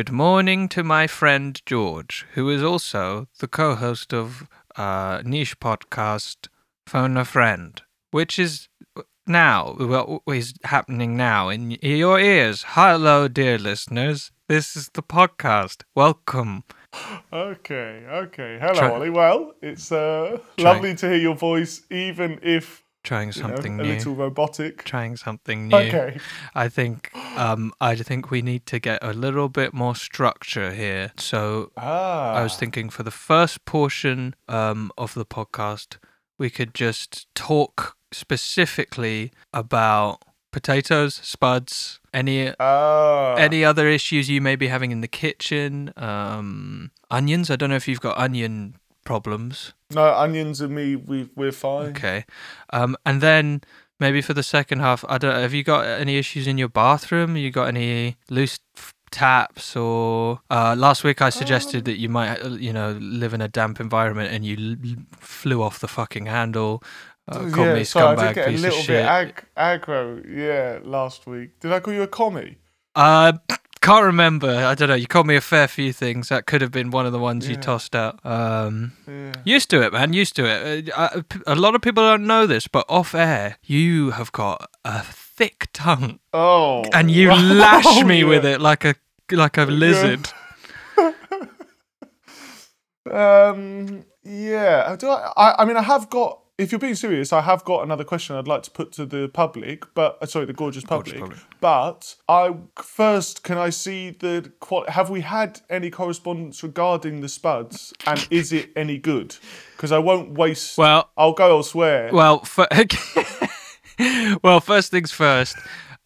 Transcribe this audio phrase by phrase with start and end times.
[0.00, 5.60] Good morning to my friend George, who is also the co host of uh, niche
[5.60, 6.48] podcast
[6.86, 7.78] Phone a Friend,
[8.10, 8.70] which is
[9.26, 12.64] now, well, is happening now in your ears.
[12.68, 14.32] Hello, dear listeners.
[14.48, 15.82] This is the podcast.
[15.94, 16.64] Welcome.
[17.30, 18.58] Okay, okay.
[18.58, 19.10] Hello, Try- Ollie.
[19.10, 23.80] Well, it's uh, Try- lovely to hear your voice, even if Trying you know, something
[23.80, 23.88] a new.
[23.94, 24.84] little robotic.
[24.84, 25.76] Trying something new.
[25.76, 26.18] Okay.
[26.54, 31.12] I think um I think we need to get a little bit more structure here.
[31.16, 32.34] So Ah.
[32.34, 35.96] I was thinking for the first portion um of the podcast
[36.38, 40.18] we could just talk specifically about
[40.52, 43.34] potatoes, spuds, any Ah.
[43.36, 47.50] any other issues you may be having in the kitchen, um onions.
[47.50, 49.72] I don't know if you've got onion problems.
[49.92, 51.88] No, onions and me, we we're fine.
[51.90, 52.24] Okay.
[52.72, 53.62] Um, and then
[53.98, 55.34] maybe for the second half, I don't.
[55.34, 57.36] Have you got any issues in your bathroom?
[57.36, 60.40] You got any loose f- taps or?
[60.50, 63.80] Uh, last week I suggested that you might, uh, you know, live in a damp
[63.80, 66.82] environment and you l- flew off the fucking handle.
[67.28, 69.06] Uh, called yeah, me sorry, I scumbag did get a piece little of bit shit.
[69.06, 71.60] ag- aggro, yeah, last week.
[71.60, 72.56] Did I call you a commie?
[72.96, 73.32] uh,
[73.82, 74.48] can't remember.
[74.50, 74.94] I don't know.
[74.94, 76.28] You called me a fair few things.
[76.28, 78.18] That could have been one of the ones you tossed out.
[78.24, 79.32] Um, Yeah.
[79.44, 80.12] Used to it, man.
[80.12, 80.90] Used to it.
[80.94, 85.02] Uh, a lot of people don't know this, but off air, you have got a
[85.02, 86.84] thick tongue, Oh.
[86.92, 88.94] and you wow, lash me with it like a
[89.30, 90.28] like a lizard.
[93.10, 94.04] Um.
[94.22, 94.94] Yeah.
[94.96, 95.62] Do I, I?
[95.62, 96.40] I mean, I have got.
[96.60, 99.28] If you're being serious, I have got another question I'd like to put to the
[99.28, 101.16] public, but uh, sorry, the gorgeous public.
[101.16, 101.58] Gorgeous public.
[101.58, 104.52] But I first, can I see the?
[104.88, 109.36] Have we had any correspondence regarding the spuds, and is it any good?
[109.74, 110.76] Because I won't waste.
[110.76, 112.10] Well, I'll go elsewhere.
[112.12, 114.60] well, f- well.
[114.60, 115.56] First things first.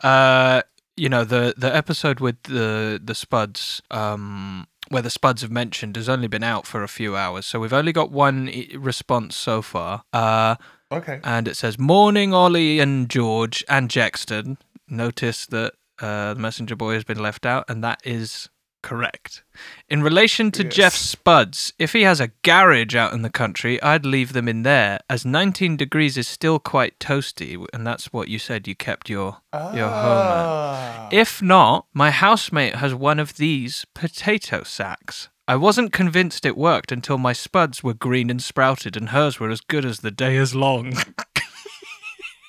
[0.05, 0.63] Uh,
[0.97, 3.83] you know the the episode with the the spuds.
[3.91, 4.69] Um.
[4.89, 7.73] Where the spuds have mentioned has only been out for a few hours, so we've
[7.73, 10.05] only got one response so far.
[10.13, 10.57] Uh,
[10.93, 11.21] okay.
[11.25, 14.57] and it says morning ollie and george and jexton
[14.89, 18.49] notice that uh, the messenger boy has been left out and that is
[18.85, 19.43] correct
[19.89, 20.75] in relation to Yes.
[20.75, 24.63] jeff spuds if he has a garage out in the country i'd leave them in
[24.63, 29.09] there as 19 degrees is still quite toasty and that's what you said you kept
[29.09, 29.39] your
[29.73, 30.47] your home at.
[30.47, 31.09] Ah.
[31.11, 35.29] if not, my housemate has one of these potato sacks.
[35.47, 39.51] I wasn't convinced it worked until my spuds were green and sprouted, and hers were
[39.51, 40.93] as good as the day is long.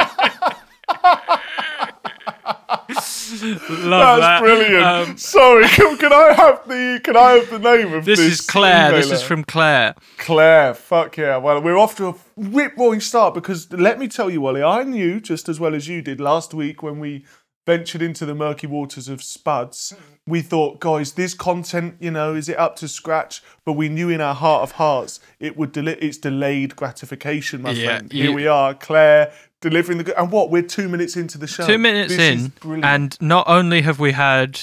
[3.71, 4.41] Love That's that.
[4.41, 4.85] brilliant.
[4.85, 8.41] Um, Sorry, can, can I have the can I have the name of this this?
[8.41, 8.93] is Claire.
[8.93, 9.95] This is from Claire.
[10.19, 11.37] Claire, fuck yeah.
[11.39, 14.85] Well, we're off to a rip roaring start because let me tell you, Wally, I
[14.85, 17.25] knew just as well as you did last week when we
[17.65, 19.95] ventured into the murky waters of Spuds.
[20.27, 23.41] We thought, guys, this content, you know, is it up to scratch?
[23.65, 27.71] But we knew in our heart of hearts it would del- it's delayed gratification, my
[27.73, 28.13] Yeah, friend.
[28.13, 30.15] you- Here we are, Claire, delivering the good.
[30.19, 30.50] And what?
[30.50, 31.67] We're two minutes into the show.
[31.67, 34.61] Two minutes This in, and not only have we had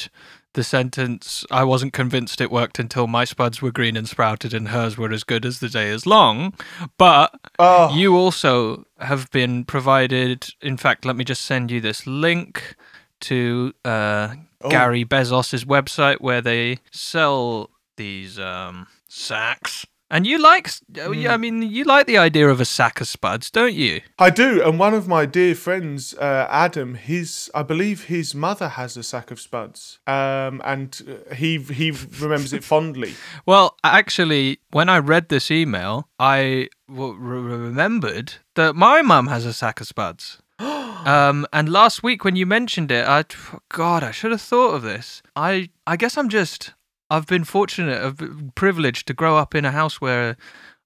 [0.54, 4.68] the sentence, I wasn't convinced it worked until my spuds were green and sprouted and
[4.70, 6.54] hers were as good as the day is long,
[6.98, 7.96] but Oh.
[7.96, 10.48] you also have been provided.
[10.62, 12.76] In fact, let me just send you this link
[13.22, 14.70] to uh, Oh.
[14.70, 19.86] Gary Bezos's website where they sell these um, sacks.
[20.12, 23.52] And you like, oh, I mean, you like the idea of a sack of spuds,
[23.52, 24.02] don't you?
[24.18, 28.69] I do, and one of my dear friends, uh, Adam, his I believe his mother
[28.69, 33.13] has a sack of spuds, um, and uh, he he remembers it fondly.
[33.45, 39.45] Well, actually, when I read this email, I w- re- remembered that my mum has
[39.45, 40.42] a sack of spuds.
[40.60, 43.24] um, and last week when you mentioned it, I
[43.69, 45.22] God, I should have thought of this.
[45.36, 46.74] I I guess I'm just
[47.10, 50.38] I've been fortunate, I've been privileged to grow up in a house where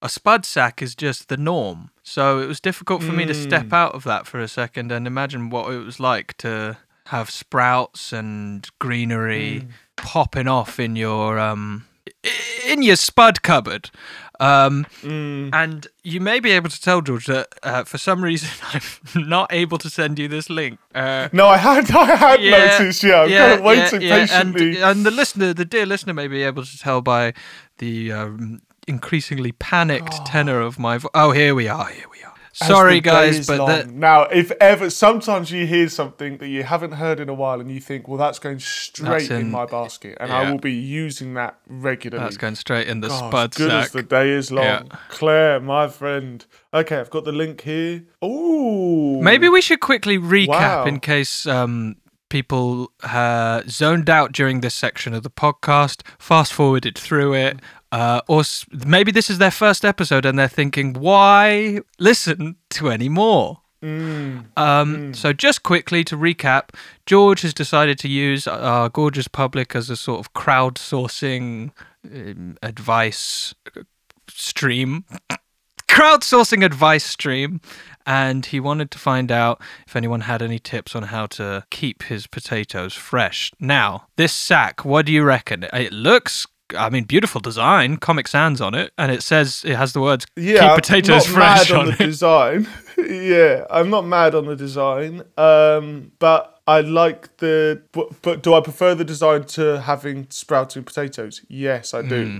[0.02, 1.90] a spud sack is just the norm.
[2.04, 5.08] So it was difficult for me to step out of that for a second and
[5.08, 6.78] imagine what it was like to
[7.08, 9.68] have sprouts and greenery
[9.98, 11.86] popping off in your um
[12.68, 13.92] in your spud cupboard.
[14.40, 19.28] Um, And you may be able to tell George that uh, for some reason I'm
[19.30, 20.80] not able to send you this link.
[20.96, 23.04] Uh, No, I had I had noticed.
[23.04, 24.82] Yeah, I'm kind of waiting and, patiently.
[24.82, 27.34] and the listener, the dear listener, may be able to tell by
[27.78, 31.12] the um, increasingly panicked tenor of my voice.
[31.14, 31.88] Oh, here we are.
[31.88, 32.33] Here we are.
[32.62, 33.68] As Sorry, guys, but long.
[33.70, 37.60] the, now, if ever sometimes you hear something that you haven't heard in a while,
[37.60, 40.38] and you think, well, that's going straight That's in, in- my basket, and yeah.
[40.38, 42.24] I will be using that regularly.
[42.24, 43.86] that's going straight in the Gosh, spud good sack.
[43.86, 44.66] as the day is long.
[44.66, 44.84] Yeah.
[45.10, 46.46] Claire, my friend.
[46.74, 48.04] Okay, I've got the link here.
[48.22, 50.86] Oh, Maybe we should quickly recap Wow.
[50.86, 51.96] in case um,
[52.30, 57.60] people uh, zoned out during this section of the podcast, fast forwarded through it,
[57.94, 58.42] uh, or
[58.88, 63.60] maybe this is their first episode and they're thinking, why listen to any more?
[64.58, 66.70] Um, So, just quickly to recap,
[67.06, 71.72] George has decided to use our gorgeous public as a sort of crowdsourcing
[72.10, 73.54] um, advice
[74.30, 75.04] stream,
[75.90, 77.60] crowdsourcing advice stream,
[78.06, 82.04] and he wanted to find out if anyone had any tips on how to keep
[82.04, 83.52] his potatoes fresh.
[83.60, 85.66] Now, this sack, what do you reckon?
[85.74, 86.48] It looks.
[86.76, 90.26] I mean, beautiful design, Comic Sans on it, and it says it has the words
[90.36, 92.06] Yeah, "keep I'm potatoes not fresh" mad on, on the it.
[92.08, 92.68] design.
[92.98, 95.24] yeah, I'm not mad on the design.
[95.38, 97.82] Um, but I like the.
[97.92, 101.42] But, but do I prefer the design to having sprouting potatoes?
[101.48, 102.26] Yes, I do.
[102.26, 102.38] Hmm.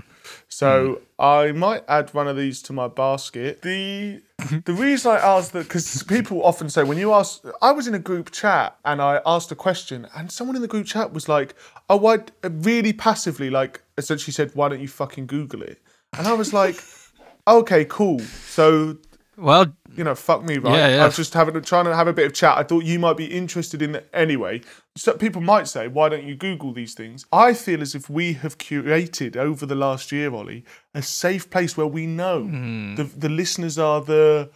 [0.48, 3.62] So I might add one of these to my basket.
[3.62, 4.22] The
[4.64, 7.94] the reason I asked that because people often say when you ask, I was in
[7.94, 11.28] a group chat and I asked a question and someone in the group chat was
[11.28, 11.54] like,
[11.90, 15.80] "Oh, why?" Really passively, like essentially said, "Why don't you fucking Google it?"
[16.16, 16.76] And I was like,
[17.48, 18.98] "Okay, cool." So
[19.36, 20.76] Well, you know, fuck me, right?
[20.76, 21.02] Yeah, yeah.
[21.02, 22.56] I was just having trying to have a bit of chat.
[22.56, 24.60] I thought you might be interested in it anyway.
[24.96, 27.26] So people might say, why don't you Google these things?
[27.32, 30.64] I feel as if we have curated over the last year, Ollie,
[30.94, 32.94] a safe place where we know Hmm.
[32.94, 34.50] the the listeners are the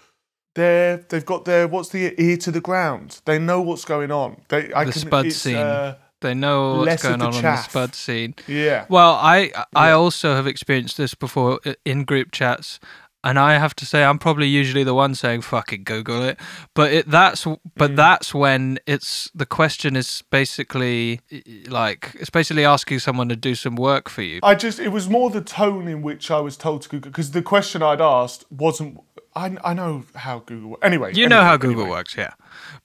[0.55, 3.20] they're they've got their what's the ear to the ground.
[3.25, 4.43] They know what's going on.
[4.49, 5.56] They I the can, spud scene.
[5.56, 7.70] uh, they know what's less going on on the chaff.
[7.70, 8.35] spud scene.
[8.47, 8.87] yeah.
[8.88, 12.79] Well, I I also have experienced this before in group chats,
[13.25, 16.38] and I have to say I'm probably usually the one saying "fucking Google it,"
[16.75, 17.59] but it that's Mm.
[17.76, 21.20] but that's when it's the question is basically
[21.69, 24.41] like it's basically asking someone to do some work for you.
[24.43, 27.31] I just it was more the tone in which I was told to Google because
[27.32, 29.00] the question I'd asked wasn't.
[29.37, 30.79] I, I know how Google.
[30.82, 31.91] Anyway, You know how Google anyway.
[31.99, 32.32] works, yeah,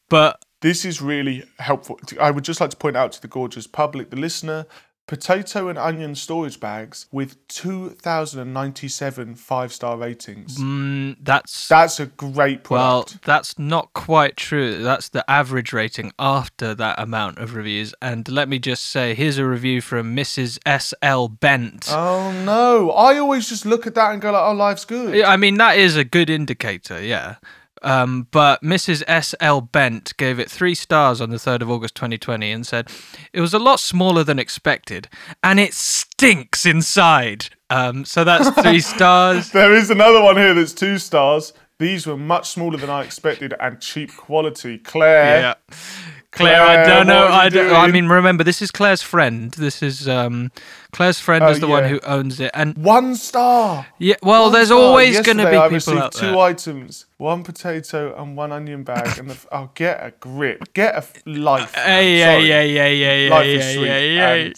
[0.10, 2.00] but This is really helpful.
[2.22, 4.66] I would just like to point out to the gorgeous public, the listener,
[5.08, 10.58] potato and onion storage bags with 2,097 five star ratings.
[10.58, 13.12] mm, that's That's a great product.
[13.12, 14.82] Well, that's not quite true.
[14.82, 17.94] That's the average rating after that amount of reviews.
[18.02, 20.60] And let me just say, here's a review from Mrs.
[20.66, 21.28] S.L.
[21.28, 21.88] Bent.
[21.90, 22.90] oh no.
[22.92, 25.24] I always just look at that and go like, oh, life's good.
[25.24, 27.36] I mean, that is a good indicator, yeah.
[27.84, 29.04] Um, but Mrs.
[29.08, 29.62] S.L.
[29.62, 32.90] Bent gave it three stars on the 3rd of August 2020 and said,
[33.34, 35.08] It was a lot smaller than expected,
[35.44, 37.48] and it stinks inside.
[37.70, 39.52] Um, so that's three stars.
[39.52, 41.54] There is another one here that's two stars.
[41.80, 44.78] These were much smaller than I expected and cheap quality.
[44.78, 45.40] Claire.
[45.42, 45.76] Yeah.
[46.34, 47.22] Claire, I don't know.
[47.26, 47.76] what are you I don't.
[47.76, 49.52] I mean, remember, this is Claire's friend.
[49.52, 50.52] This is um,
[50.92, 53.86] Claire's friend Oh, is the one who owns it, and One star.
[54.00, 54.16] yeah.
[54.24, 54.78] Well, One there's star.
[54.80, 56.38] always going to be I people out two there.
[56.38, 59.18] items: one potato and one onion bag.
[59.20, 61.74] And the, oh, get a grip, get a life.
[61.76, 63.86] Yeah, yeah, yeah, yeah, yeah, life yeah, is sweet.
[63.88, 64.34] yeah, yeah.
[64.34, 64.56] and-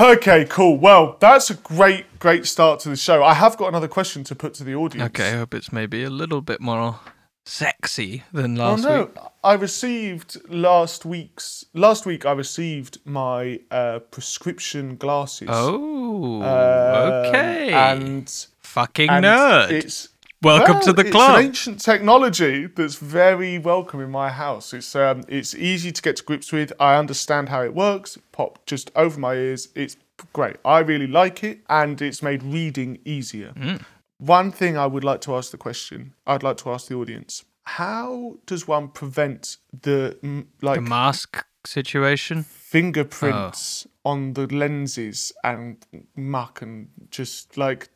[0.00, 0.78] Okay, cool.
[0.78, 3.22] Well, that's a great, great start to the show.
[3.22, 5.10] I have got another question to put to the audience.
[5.10, 6.98] Okay, I hope it's maybe a little bit more
[7.44, 9.16] sexy than last Oh no, week.
[9.44, 11.64] I received last week's.
[11.74, 15.48] Last week, I received my uh, prescription glasses.
[15.50, 17.72] Oh, Um, okay.
[17.72, 19.70] And, Fucking and nerd.
[19.70, 20.08] It's
[20.42, 21.30] Welcome Well, to the club.
[21.30, 24.72] It's an ancient technology that's very welcome in my house.
[24.74, 26.72] It's um, it's easy to get to grips with.
[26.80, 28.18] I understand how it works.
[28.32, 29.68] Pop just over my ears.
[29.76, 29.96] It's
[30.32, 30.56] great.
[30.64, 33.52] I really like it, and it's made reading easier.
[33.56, 33.84] Mm.
[34.24, 36.14] One thing I would like to ask the question.
[36.26, 41.44] I'd like to ask the audience: How does one prevent the mm, like the mask
[41.64, 42.44] situation.
[42.44, 45.84] fingerprints on the lenses and
[46.16, 47.88] muck and just like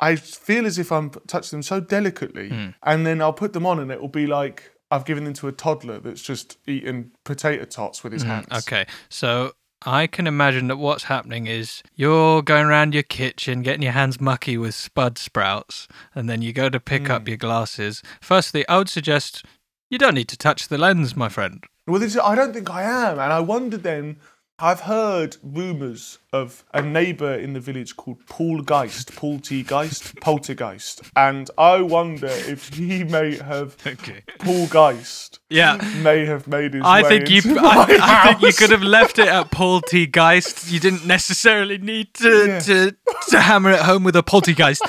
[0.00, 2.68] I feel as if I'm touching them so delicately, Hmm.
[2.82, 5.48] and then I'll put them on, and it will be like I've given them to
[5.48, 8.46] a toddler that's just eating potato tots with his hands.
[8.50, 9.52] Hmm, Okay, so
[9.86, 14.20] I can imagine that what's happening is you're going around your kitchen, getting your hands
[14.20, 17.12] mucky with spud sprouts, and then you go to pick Hmm.
[17.12, 18.02] up your glasses.
[18.20, 19.44] Firstly, I would suggest
[19.88, 21.64] you don't need to touch the lens, my friend.
[21.86, 24.16] Well, this, I don't think I am, and I wonder then.
[24.60, 29.62] I've heard rumours of a neighbour in the village called Paul Geist, Paul T.
[29.62, 34.24] Geist, Poltergeist, and I wonder if he may have Okay.
[34.40, 35.76] Paul Geist Yeah.
[36.02, 37.36] may have made his I way think you.
[37.52, 40.06] into I, I think you could have left it at Paul T.
[40.06, 40.72] Geist.
[40.72, 42.58] You didn't necessarily need to Yeah.
[42.60, 42.96] to
[43.28, 44.82] to hammer it home with a poltergeist.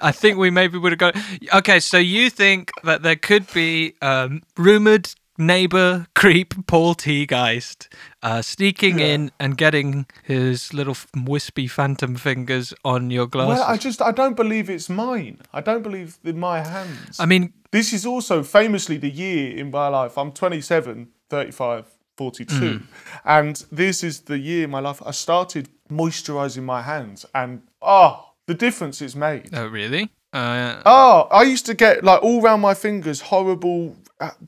[0.00, 1.16] I think we maybe would have got.
[1.54, 7.24] Okay, so you think that there could be um, rumored neighbor creep Paul T.
[7.24, 7.88] Geist
[8.22, 13.58] uh, sneaking in and getting his little wispy phantom fingers on your glasses.
[13.58, 15.40] Well, I just I don't believe it's mine.
[15.52, 17.18] I don't believe in my hands.
[17.18, 20.16] I mean, this is also famously the year in my life.
[20.18, 21.86] I'm 27, 35,
[22.16, 22.82] 42.
[23.24, 27.26] And this is the year in my life I started moisturizing my hands.
[27.34, 29.48] And oh, the difference it's made.
[29.52, 30.10] Oh, really?
[30.32, 33.96] Uh, Oh, I used to get like all around my fingers horrible,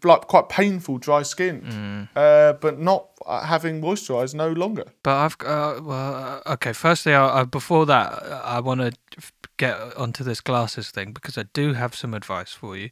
[0.02, 4.84] like quite painful dry skin, uh, but not uh, having moisturized no longer.
[5.02, 6.14] but I've uh, well,
[6.46, 6.72] uh, okay.
[6.72, 8.92] Firstly, I, I, before that, uh, I want to
[9.56, 12.90] get onto this glasses thing because I do have some advice for you.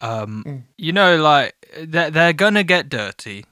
[0.00, 3.44] Um, You know, like they're they're gonna get dirty.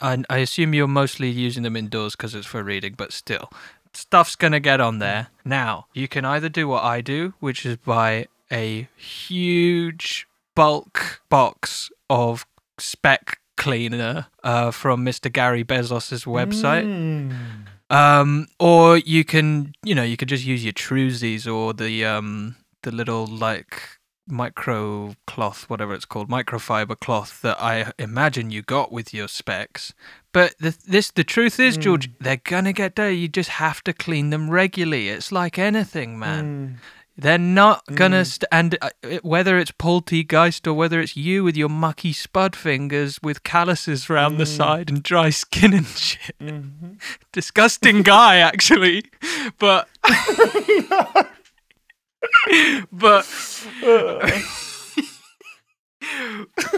[0.00, 3.50] I I assume you're mostly using them indoors because it's for reading, but still,
[3.92, 5.28] stuff's gonna get on there.
[5.44, 11.90] Now you can either do what I do, which is buy a huge bulk box
[12.10, 12.46] of
[12.78, 15.32] spec cleaner uh, from Mr.
[15.32, 16.84] Gary Bezos's website.
[17.90, 22.56] Um, or you can, you know, you could just use your Truesies or the um
[22.82, 23.82] the little like
[24.30, 29.94] micro cloth, whatever it's called, microfiber cloth that I imagine you got with your specs.
[30.32, 33.16] But the this the truth is, George, they're gonna get dirty.
[33.16, 35.08] You just have to clean them regularly.
[35.08, 36.80] It's like anything, man.
[37.20, 38.24] They're not gonna hmm.
[38.24, 38.90] st- and uh,
[39.22, 44.38] whether it's Poltergeist or whether it's you with your mucky spud fingers with calluses round
[44.38, 44.50] the hmm.
[44.50, 46.38] side and dry skin and shit.
[46.38, 46.92] Mm-hmm.
[47.32, 49.02] Disgusting guy, actually,
[49.58, 49.88] but
[52.92, 53.26] but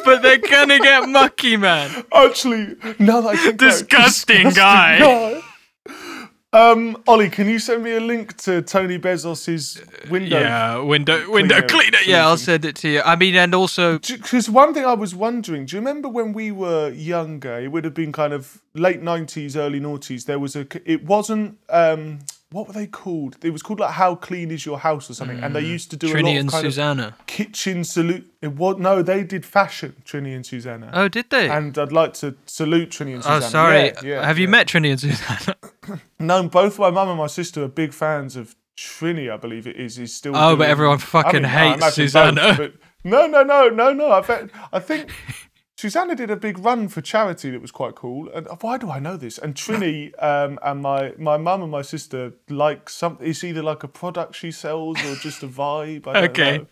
[0.04, 2.04] but they're gonna get mucky, man.
[2.14, 4.98] Actually, now that I think about it, Disgusting guy.
[4.98, 5.42] guy.
[6.52, 9.80] Um, Ollie, can you send me a link to Tony Bezos's
[10.10, 10.40] window?
[10.40, 11.98] Yeah, window window Cleaner cleaner.
[12.04, 13.02] Yeah, I'll send it to you.
[13.02, 16.50] I mean, and also Because one thing I was wondering, do you remember when we
[16.50, 17.60] were younger?
[17.60, 20.24] It would have been kind of late nineties, early noughties.
[20.24, 20.66] There was a.
[20.84, 21.58] It wasn't.
[21.68, 23.36] Um, what were they called?
[23.44, 25.38] It was called like "How Clean Is Your House" or something.
[25.38, 28.28] And they used to do a Trinny lot of and kind of kitchen salute.
[28.42, 29.94] It was no, they did fashion.
[30.04, 30.90] Trinny and Susannah.
[30.92, 31.48] Oh, did they?
[31.48, 33.46] And I'd like to salute Trinny and Susannah.
[33.46, 33.84] oh, sorry.
[33.84, 35.54] Yeah, yeah, Have you met Trinny and Susannah?
[36.18, 39.32] No, both my mum and my sister are big fans of Trinny.
[39.32, 39.98] I believe it is.
[39.98, 40.36] Is still.
[40.36, 42.54] Oh, but everyone fucking I hates imagine Susannah.
[42.56, 44.10] but no, no, no, no, no.
[44.12, 44.50] I bet.
[44.72, 45.10] I think
[45.80, 48.28] Susannah did a big run for charity that was quite cool.
[48.34, 49.38] And why do I know this?
[49.38, 53.16] And Trinny um, and my my mum and my sister like some.
[53.20, 56.06] It's either like a product she sells or just a vibe.
[56.06, 56.58] Okay.
[56.58, 56.66] know.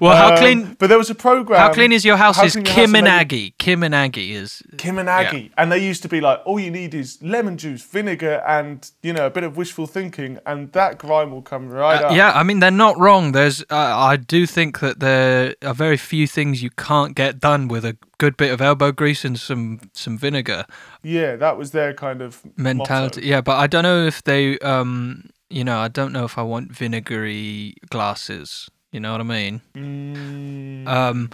[0.00, 0.76] Well, how Um, clean?
[0.78, 1.58] But there was a program.
[1.58, 2.36] How clean is your house?
[2.36, 3.54] How Is Kim House, and Aggie.
[3.58, 4.62] Kim and Aggie is.
[4.78, 7.82] Kim and Aggie, and they used to be like, all you need is lemon juice,
[7.82, 12.00] vinegar, and you know a bit of wishful thinking, and that grime will come right
[12.00, 12.12] up.
[12.12, 13.32] Uh, Yeah, I mean they're not wrong.
[13.32, 17.66] There's, uh, I do think that there are very few things you can't get done
[17.66, 20.64] with a good bit of elbow grease and some some vinegar
[21.02, 23.20] Yeah, that was their kind of mentality.
[23.20, 23.28] motto.
[23.32, 26.42] Yeah, but I don't know if they, um, you know, I don't know if I
[26.52, 28.70] want vinegary glasses.
[28.92, 29.60] You know what I mean?
[29.74, 31.30] Mm, Um,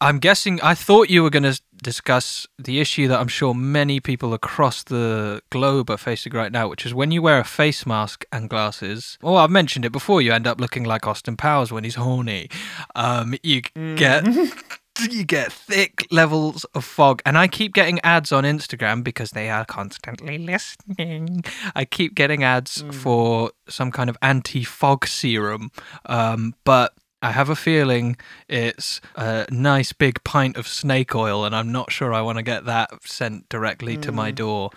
[0.00, 0.58] I'm guessing.
[0.62, 4.82] I thought you were going to discuss the issue that I'm sure many people across
[4.84, 8.48] the globe are facing right now, which is when you wear a face mask and
[8.50, 9.18] glasses.
[9.22, 10.22] Well, I've mentioned it before.
[10.22, 12.48] You end up looking like Austin Powers when he's horny.
[12.96, 13.60] Um, you
[13.96, 14.24] get.
[15.00, 19.48] You get thick levels of fog, and I keep getting ads on Instagram because they
[19.48, 21.44] are constantly listening.
[21.74, 25.72] I keep getting ads for some kind of anti-fog serum,
[26.06, 28.16] um, but I have a feeling
[28.48, 32.42] it's a nice big pint of snake oil, and I'm not sure I want to
[32.42, 34.70] get that sent directly to my door.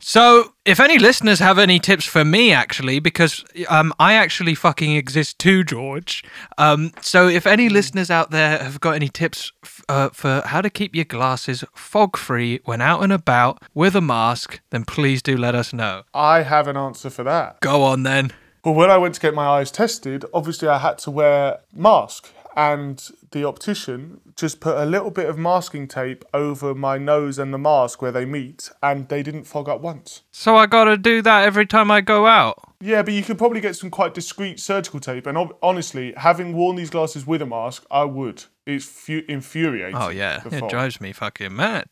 [0.00, 4.94] So, if any listeners have any tips for me, actually, because um, I actually fucking
[4.94, 6.24] exist too, George.
[6.56, 10.60] Um, so, if any listeners out there have got any tips f- uh, for how
[10.60, 15.22] to keep your glasses fog free when out and about with a mask, then please
[15.22, 16.02] do let us know.
[16.14, 17.60] I have an answer for that.
[17.60, 18.32] Go on then.
[18.64, 22.32] Well, when I went to get my eyes tested, obviously I had to wear mask,
[22.56, 27.52] and the optician just put a little bit of masking tape over my nose and
[27.52, 30.22] the mask where they meet, and they didn't fog up once.
[30.30, 32.58] So, I gotta do that every time I go out.
[32.80, 35.26] Yeah, but you could probably get some quite discreet surgical tape.
[35.26, 38.44] And ob- honestly, having worn these glasses with a mask, I would.
[38.66, 39.96] It's fu- infuriating.
[39.96, 40.42] Oh, yeah.
[40.44, 40.70] It fog.
[40.70, 41.88] drives me fucking mad.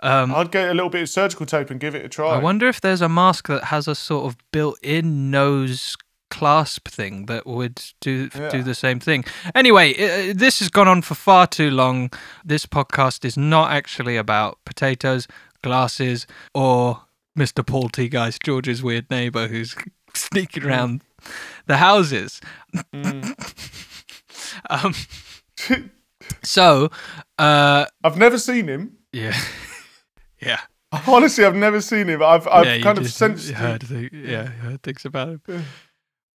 [0.00, 2.34] Um, I'd get a little bit of surgical tape and give it a try.
[2.34, 5.96] I wonder if there's a mask that has a sort of built-in nose
[6.30, 9.24] clasp thing that would do do the same thing.
[9.54, 12.10] Anyway, this has gone on for far too long.
[12.44, 15.28] This podcast is not actually about potatoes,
[15.62, 17.02] glasses, or
[17.38, 17.66] Mr.
[17.66, 18.08] Paul T.
[18.08, 19.74] Geist, George's weird neighbor who's
[20.14, 21.02] sneaking around
[21.66, 22.40] the houses.
[24.70, 24.94] um,
[26.42, 26.90] so,
[27.38, 28.96] uh, I've never seen him.
[29.12, 29.38] yeah,
[30.40, 30.60] yeah.
[31.06, 32.20] Honestly, I've never seen him.
[32.20, 33.50] I've, I've yeah, kind of sensed.
[33.50, 35.64] heard, yeah, heard things about him.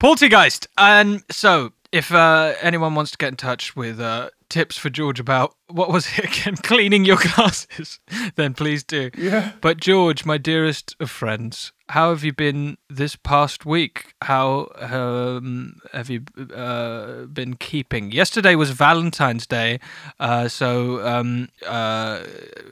[0.05, 0.67] Poltergeist.
[0.77, 5.19] And so, if uh, anyone wants to get in touch with uh, tips for George
[5.19, 6.57] about what was it again?
[6.57, 7.99] Cleaning your glasses,
[8.35, 9.09] then please do.
[9.17, 9.53] Yeah.
[9.61, 14.13] But George, my dearest of friends, how have you been this past week?
[14.21, 18.11] How um, have you uh, been keeping?
[18.11, 19.79] Yesterday was Valentine's Day,
[20.19, 22.23] uh, so um, uh,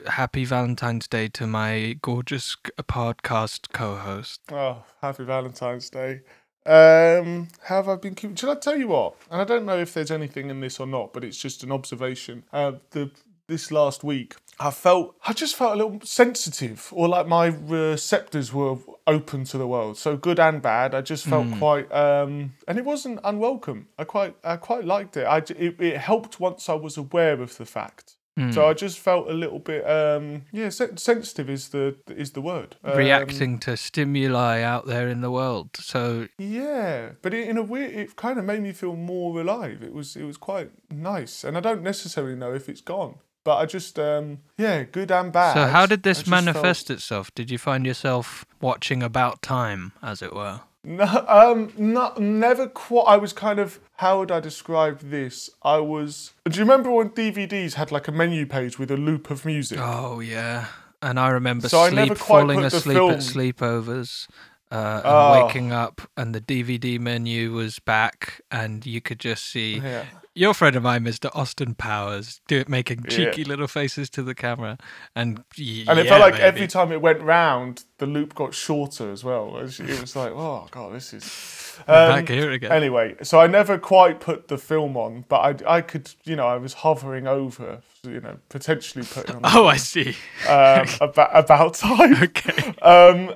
[0.06, 4.42] happy Valentine's Day to my gorgeous podcast co-host.
[4.52, 6.22] Oh, happy Valentine's Day.
[6.65, 8.36] Um, how have I been keeping?
[8.36, 9.15] Should I tell you what?
[9.29, 11.72] And I don't know if there's anything in this or not, but it's just an
[11.72, 12.43] observation.
[12.53, 13.12] Uh, the
[13.48, 18.53] this last week, I felt I just felt a little sensitive, or like my receptors
[18.53, 19.98] were open to the world.
[19.98, 20.96] So good and bad.
[20.96, 23.88] I just felt quite, um, and it wasn't unwelcome.
[24.00, 25.25] I quite, I quite liked it.
[25.25, 28.15] I it, it helped once I was aware of the fact.
[28.52, 32.42] So I just felt a little bit, um, yeah, sen- sensitive is the is the
[32.42, 32.75] word.
[32.84, 35.70] Um, Reacting to stimuli out there in the world.
[35.75, 39.84] So Yeah, but it, in a weird, it kind of made me feel more alive.
[39.84, 43.58] It was it was quite nice, and I don't necessarily know if it's gone, but
[43.58, 45.54] I just um yeah, good and bad.
[45.54, 47.34] So, how did this just felt- manifest itself?
[47.36, 50.62] Did you find yourself watching About Time, as it were?
[50.86, 53.06] No, um, not never quite.
[53.08, 55.50] I was kind of how would I describe this?
[55.63, 56.34] I was.
[56.50, 59.80] Do you remember when DVDs had like a menu page with a loop of music?
[59.82, 60.68] Oh yeah,
[61.02, 64.28] and I remember So I never quite falling put the asleep film- at sleepovers,
[64.74, 65.32] uh, and Oh.
[65.46, 70.06] waking up, and the DVD menu was back, and you could just see Yeah.
[70.36, 71.30] your friend of mine, Mr.
[71.36, 74.77] Austin Powers, do it, making cheeky little faces to the camera,
[75.15, 76.44] and And it yeah, felt like baby.
[76.44, 79.56] every time it went round, the loop got shorter as well.
[79.58, 81.70] It was, like, oh god, this is.
[81.88, 82.72] Um, back here again.
[82.72, 86.47] Anyway, so I never quite put the film on, but I, I could, you know,
[86.47, 90.15] I was hovering over, you know, potentially putting on oh, I see.
[90.47, 92.15] um, about about time.
[92.24, 92.74] Okay.
[92.82, 93.34] Um,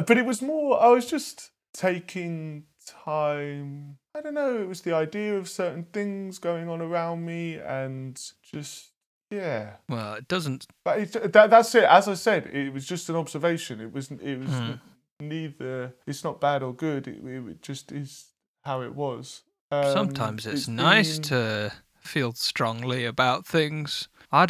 [0.00, 0.80] but it was more.
[0.82, 3.98] I was just taking time.
[4.14, 4.60] I don't know.
[4.60, 8.90] It was the idea of certain things going on around me, and just
[9.30, 9.74] yeah.
[9.88, 10.66] Well, it doesn't.
[10.84, 11.84] But it's, that, that's it.
[11.84, 13.80] As I said, it was just an observation.
[13.80, 14.10] It was.
[14.10, 14.72] It was Hmm.
[15.20, 15.94] neither.
[16.06, 17.08] It's not bad or good.
[17.08, 18.26] It, it just is
[18.62, 19.42] how it was.
[19.70, 24.08] Um, Sometimes it's, nice been- to feel strongly about things.
[24.30, 24.46] I I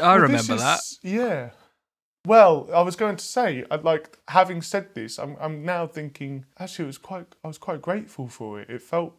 [0.00, 0.78] Well, remember this that.
[0.78, 1.50] is- Yeah.
[2.26, 6.46] Well, I was going to say, I'd like having said this, I'm I'm now thinking
[6.58, 8.70] actually it was quite I was quite grateful for it.
[8.70, 9.14] It felt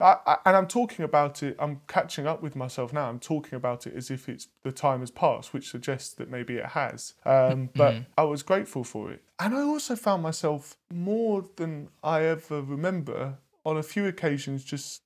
[0.00, 1.56] I, I, and I'm talking about it.
[1.58, 3.08] I'm catching up with myself now.
[3.08, 6.56] I'm talking about it as if it's the time has passed, which suggests that maybe
[6.56, 7.14] it has.
[7.24, 12.22] Um, but I was grateful for it, and I also found myself more than I
[12.24, 15.00] ever remember on a few occasions just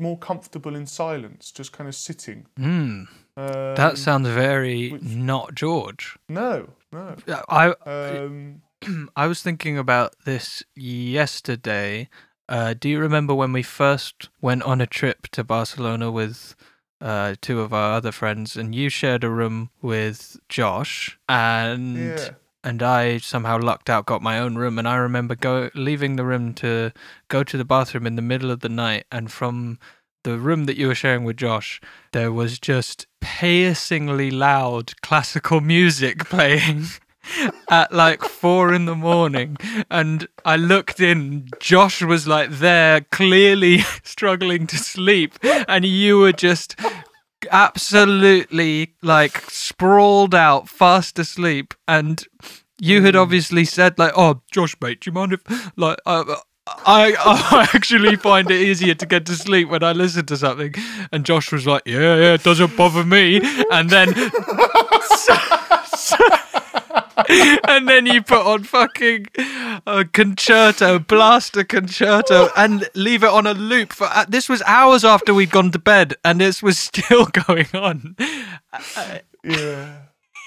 [0.00, 2.46] more comfortable in silence, just kind of sitting.
[2.56, 3.04] Hmm.
[3.36, 6.16] Um, That sounds very which- not George.
[6.28, 7.42] no, no.
[7.48, 8.62] I Um,
[9.16, 12.08] I was thinking about this yesterday.
[12.48, 16.54] Uh, do you remember when we first went on a trip to Barcelona with
[17.00, 22.30] uh, two of our other friends, and you shared a room with Josh, and yeah.
[22.62, 26.24] and I somehow lucked out, got my own room, and I remember go leaving the
[26.24, 26.92] room to
[27.28, 29.78] go to the bathroom in the middle of the night, and from
[30.24, 31.80] the room that you were sharing with Josh,
[32.12, 36.86] there was just piercingly loud classical music playing
[37.70, 39.56] at like four in the morning.
[39.90, 46.32] And I looked in, Josh was like there, clearly struggling to sleep, and you were
[46.32, 46.78] just
[47.50, 51.74] absolutely like sprawled out, fast asleep.
[51.86, 52.24] And
[52.78, 57.14] you had obviously said, like, oh, Josh, mate, do you mind if, like, uh, I,
[57.18, 60.74] I actually find it easier to get to sleep when I listen to something.
[61.12, 63.40] And Josh was like, yeah, yeah, it doesn't bother me.
[63.70, 64.14] And then.
[67.68, 69.26] and then you put on fucking
[69.86, 74.04] a concerto, blast a concerto, and leave it on a loop for.
[74.04, 78.16] Uh, this was hours after we'd gone to bed, and this was still going on.
[78.72, 79.96] Uh, uh, yeah.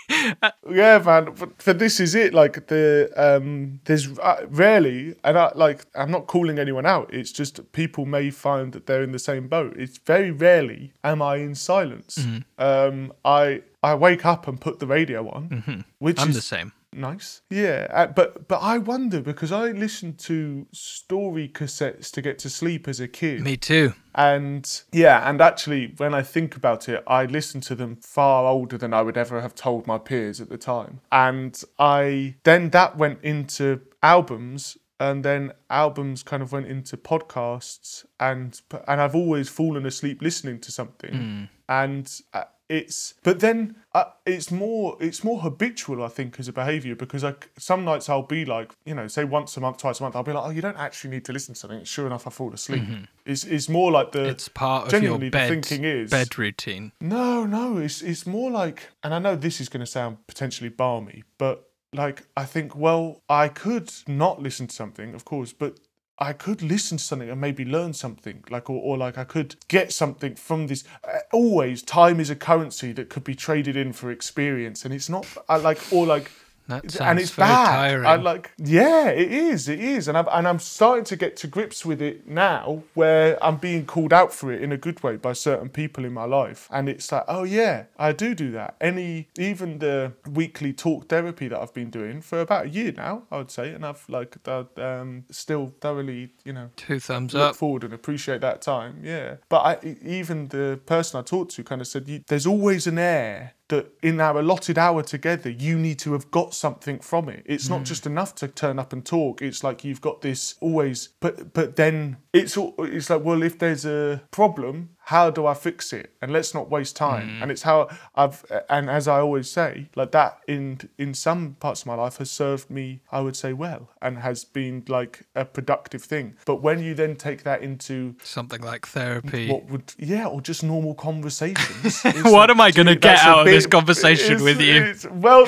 [0.70, 1.34] yeah, man.
[1.38, 2.34] But, but this is it.
[2.34, 7.14] Like the um, there's uh, rarely, and I like I'm not calling anyone out.
[7.14, 9.76] It's just people may find that they're in the same boat.
[9.78, 12.26] It's very rarely am I in silence.
[12.58, 16.72] Um, I I wake up and put the radio on, which I'm is the same.
[16.94, 17.42] Nice.
[17.50, 22.50] Yeah, uh, but but I wonder because I listened to story cassettes to get to
[22.50, 23.42] sleep as a kid.
[23.42, 23.94] Me too.
[24.16, 28.78] And yeah, and actually, when I think about it, I listened to them far older
[28.78, 31.02] than I would ever have told my peers at the time.
[31.12, 38.06] And I then that went into albums, and then albums kind of went into podcasts,
[38.20, 41.50] and and I've always fallen asleep listening to something.
[41.70, 46.54] And uh, it's but then uh, it's more it's more habitual I think as a
[46.54, 50.00] behaviour because I some nights I'll be like you know say once a month twice
[50.00, 51.84] a month I'll be like oh you don't actually need to listen to something.
[51.86, 52.84] Sure enough I fall asleep.
[53.26, 56.92] It's, it's more like the It's part of your genuinely bed, thinking is bed routine.
[57.00, 60.70] no, no, it's it's more like, and I know this is going to sound potentially
[60.70, 65.80] balmy, but like I think, well, I could not listen to something, of course, but
[66.20, 69.56] I could listen to something and maybe learn something, like or, or like I could
[69.68, 70.84] get something from this.
[71.32, 75.28] Always, time is a currency that could be traded in for experience, and it's not
[75.48, 76.32] I like or like
[76.68, 77.66] That and it's bad.
[77.66, 78.06] tiring.
[78.06, 81.48] I like, yeah, it is, it is, and I'm and I'm starting to get to
[81.48, 85.16] grips with it now, where I'm being called out for it in a good way
[85.16, 88.76] by certain people in my life, and it's like, oh yeah, I do do that.
[88.82, 93.24] Any, even the weekly talk therapy that I've been doing for about a year now,
[93.32, 97.56] I would say, and I've like um, still thoroughly, you know, Two thumbs look up.
[97.56, 99.00] forward and appreciate that time.
[99.04, 103.00] Yeah, but I, even the person I talked to kind of said, "There's always an
[103.00, 107.44] air that in our allotted hour together, you need to have got something from it.
[107.46, 107.84] It's not hmm.
[107.86, 109.42] just enough to turn up and talk.
[109.42, 111.10] It's like you've got this always.
[111.20, 115.54] But but then it's all, it's like, well, if there's a problem, how do I
[115.54, 116.14] fix it?
[116.22, 117.30] And let's not waste time.
[117.30, 117.44] Mm.
[117.44, 121.82] And it's how I've and as I always say, like that in in some parts
[121.82, 125.46] of my life has served me, I would say, well, and has been like a
[125.46, 126.36] productive thing.
[126.46, 129.50] But when you then take that into Something like therapy.
[129.50, 132.04] what would yeah, or just normal conversations.
[132.38, 134.96] What am I gonna gonna get out of this conversation with you?
[135.12, 135.48] well,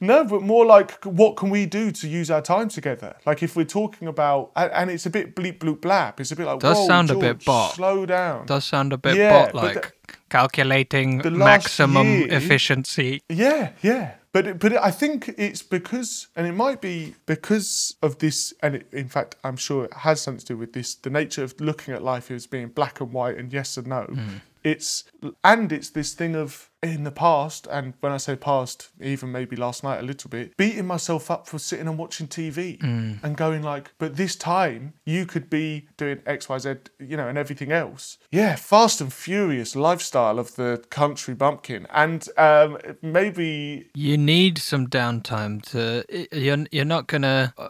[0.00, 3.16] no, but more like what can we do to use our time together?
[3.26, 6.18] Like if we're talking about, and, and it's a bit bleep bloop blab.
[6.20, 7.74] It's a bit like Does sound a bit bot.
[7.74, 8.46] Slow down.
[8.46, 9.92] Does sound a bit Yeah, bot like
[10.30, 13.22] calculating last maximum year- efficiency.
[13.28, 14.14] Yeah, yeah.
[14.32, 18.76] But it- but I think it's because, and it might be because of this, and
[18.76, 20.94] it, in fact, I'm sure it has something to do with this.
[20.94, 24.06] The nature of looking at life as being black and white and yes and no.
[24.08, 24.40] Mm.
[24.62, 25.04] It's
[25.42, 29.54] and it's this thing of in the past, and when I say past, even maybe
[29.54, 33.62] last night a little bit, beating myself up for sitting and watching TV and going
[33.62, 37.70] like, but this time you could be doing X, Y, Z, you know, and everything
[37.70, 38.16] else.
[38.30, 44.86] Yeah, fast and furious lifestyle of the country bumpkin, and um, maybe You need some
[44.88, 46.04] downtime to.
[46.32, 47.52] You're you're not gonna.
[47.58, 47.68] uh,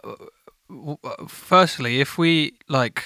[1.27, 3.03] Firstly, if we like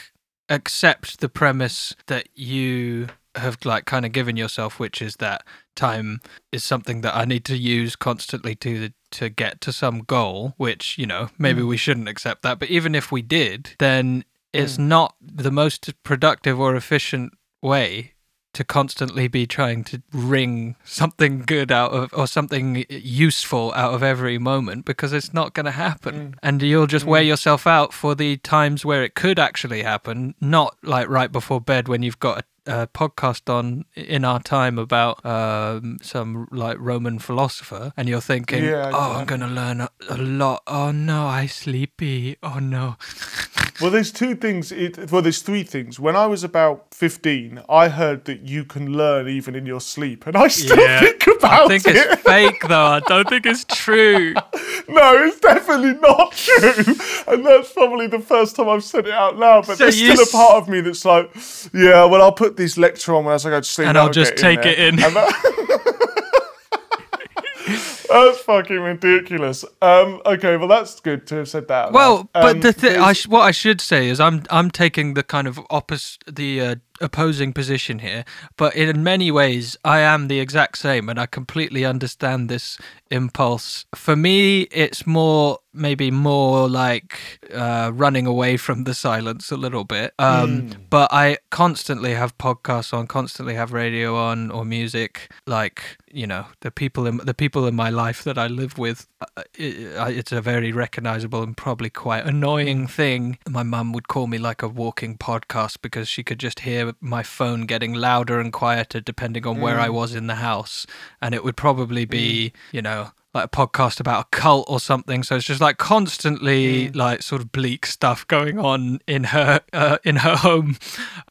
[0.49, 5.43] accept the premise that you have like kind of given yourself, which is that
[5.75, 6.21] time
[6.51, 10.97] is something that I need to use constantly to to get to some goal, which
[10.97, 11.67] you know maybe mm.
[11.67, 14.87] we shouldn't accept that, but even if we did, then it's mm.
[14.87, 18.13] not the most productive or efficient way
[18.55, 24.01] to constantly be trying to wring something good out of or something useful out of
[24.01, 26.33] every moment because it's not going to happen mm.
[26.41, 30.77] and you'll just wear yourself out for the times where it could actually happen not
[30.83, 35.23] like right before bed when you've got a, a podcast on in our time about
[35.25, 39.89] um, some like roman philosopher and you're thinking Yeah, oh i'm going to learn a,
[40.09, 40.63] a lot.
[40.67, 42.37] Oh no i sleepy.
[42.41, 42.95] Oh no
[43.81, 44.71] Well, there's two things.
[44.71, 45.99] It, well, there's three things.
[45.99, 50.25] When I was about 15, I heard that you can learn even in your sleep,
[50.27, 51.01] and I still Yeah.
[51.01, 51.73] think about it.
[51.73, 51.95] i think it.
[51.95, 54.33] it's fake though i don't think it's true
[54.87, 56.95] no, it's definitely not true,
[57.27, 59.67] and that's probably the first time I've said it out loud.
[59.67, 61.29] But So there's still a s- part of me that's like,
[61.73, 64.13] yeah, well, I'll put this lecture on as I go to sleep, And that'll I'll
[64.13, 64.71] just take there.
[64.71, 64.99] it in.
[68.09, 69.65] That's fucking ridiculous.
[69.81, 71.91] Um, okay, well, that's good to have said that.
[71.91, 72.29] Well, loud.
[72.33, 75.23] but Um, the thi- I sh- what I should say is I'm I'm taking the
[75.23, 78.25] kind of opposite the uh, opposing position here,
[78.57, 82.77] but in many ways I am the exact same, and I completely understand this
[83.11, 83.85] impulse.
[83.95, 87.19] For me, it's more maybe more like
[87.53, 90.13] uh, running away from the silence a little bit.
[90.19, 95.29] Um, But I constantly have podcasts on, constantly have radio on or music.
[95.45, 99.05] Like you know, the people in the people in my life that I live with,
[99.19, 103.37] uh, it's a very recognizable and probably quite annoying thing.
[103.49, 107.23] My mum would call me like a walking podcast because she could just hear my
[107.23, 109.93] phone getting louder and quieter depending on where I mm.
[109.93, 110.85] was in the house,
[111.21, 112.73] and it would probably be mm.
[112.73, 115.21] you know like a podcast about a cult or something.
[115.21, 119.97] So it's just like constantly like sort of bleak stuff going on in her uh,
[120.03, 120.77] in her home.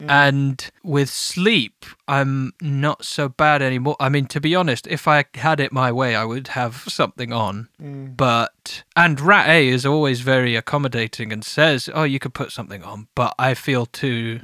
[0.00, 3.96] And with sleep, I'm not so bad anymore.
[3.98, 7.32] I mean, to be honest, if I had it my way, I would have something
[7.32, 7.68] on.
[8.16, 12.82] But and Rat A is always very accommodating and says, "Oh, you could put something
[12.82, 14.40] on." But I feel too,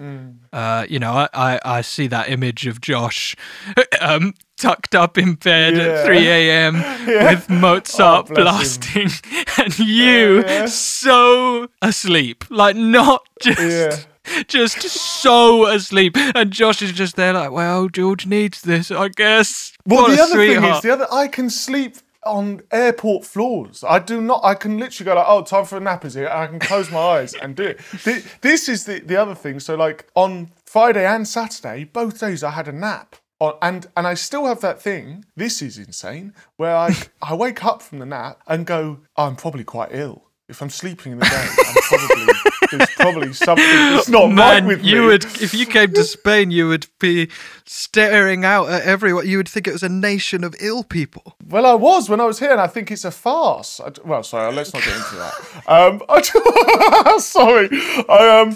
[0.52, 3.36] uh, you know, I, I I see that image of Josh,
[4.00, 5.82] um, tucked up in bed Yeah.
[5.82, 6.74] at 3 a.m.
[7.06, 9.08] with Mozart Oh, blasting,
[9.58, 10.66] and you Yeah, yeah.
[10.66, 14.06] so asleep, like not just.
[14.26, 14.42] Yeah.
[14.46, 19.72] just so asleep, and Josh is just there like, well, George needs this, I guess.
[19.86, 23.82] Well, what the other thing is, the other I can sleep on airport floors.
[23.82, 24.42] I do not.
[24.44, 26.58] I can literally go like, "Oh, time for a nap is here." and I can
[26.58, 27.80] close my eyes and do it.
[27.80, 29.58] Thi- This is the the other thing.
[29.58, 33.16] So, like on Friday and Saturday, both days I had a nap.
[33.40, 35.24] On, and and I still have that thing.
[35.34, 36.34] This is insane.
[36.56, 40.24] Where I I wake up from the nap and go, "Oh, I'm probably quite ill.
[40.48, 42.34] If I'm sleeping in the day, I'm probably
[42.72, 45.06] there's probably something that's not right with you me.
[45.06, 47.28] would if you came to Spain, you would be
[47.64, 49.28] staring out at everyone.
[49.28, 51.36] You would think it was a nation of ill people.
[51.46, 53.80] Well, I was when I was here, and I think it's a farce.
[53.80, 55.32] I well, sorry, let's not get into that.
[55.68, 57.68] Um, I, sorry,
[58.08, 58.50] I um,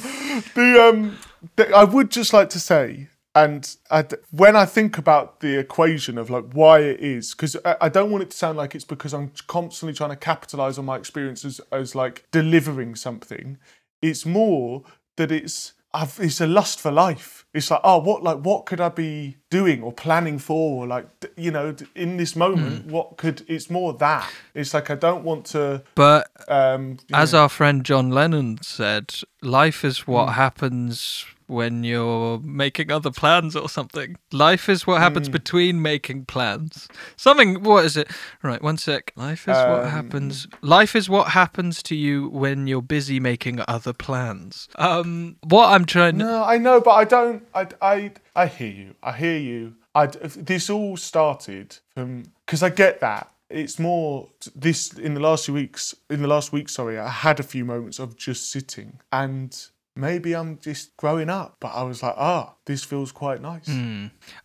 [0.55, 1.18] the um,
[1.57, 5.59] the, I would just like to say, and I d when I think about the
[5.59, 8.75] equation of like why it is, because I, I don't want it to sound like
[8.75, 13.59] it's because I'm constantly trying to capitalize on my experiences as as like delivering something.
[14.03, 14.83] It's more
[15.16, 17.47] that it's I've, it's a lust for life.
[17.55, 21.07] It's like, oh, what like what could I be doing or planning for, or like
[21.20, 23.44] d- you know, d- in this moment, what could?
[23.49, 24.29] It's more that.
[24.55, 25.83] It's like I don't want to.
[25.94, 30.35] But Um, as know, our friend John Lennon said, life is what Hmm.
[30.35, 34.16] happens when you're making other plans or something.
[34.33, 36.88] Life is what happens between making plans.
[37.16, 37.62] Something.
[37.62, 38.11] What is it?
[38.42, 38.62] Right.
[38.62, 39.12] One sec.
[39.16, 40.46] Life is what Um, happens.
[40.62, 44.68] Life is what happens to you when you're busy making other plans.
[44.76, 45.37] Um.
[45.42, 46.18] What I'm trying.
[46.18, 46.24] to...
[46.24, 47.46] no, I know, but I don't.
[47.54, 48.94] I I I hear you.
[49.02, 49.74] I hear you.
[49.94, 53.30] I this all started from because I get that.
[53.50, 55.94] It's more this in the last few weeks.
[56.11, 59.54] In the last week, sorry, I had a few moments of just sitting and.
[59.96, 63.68] Maybe I'm just growing up, but I was like, ah, this feels quite nice.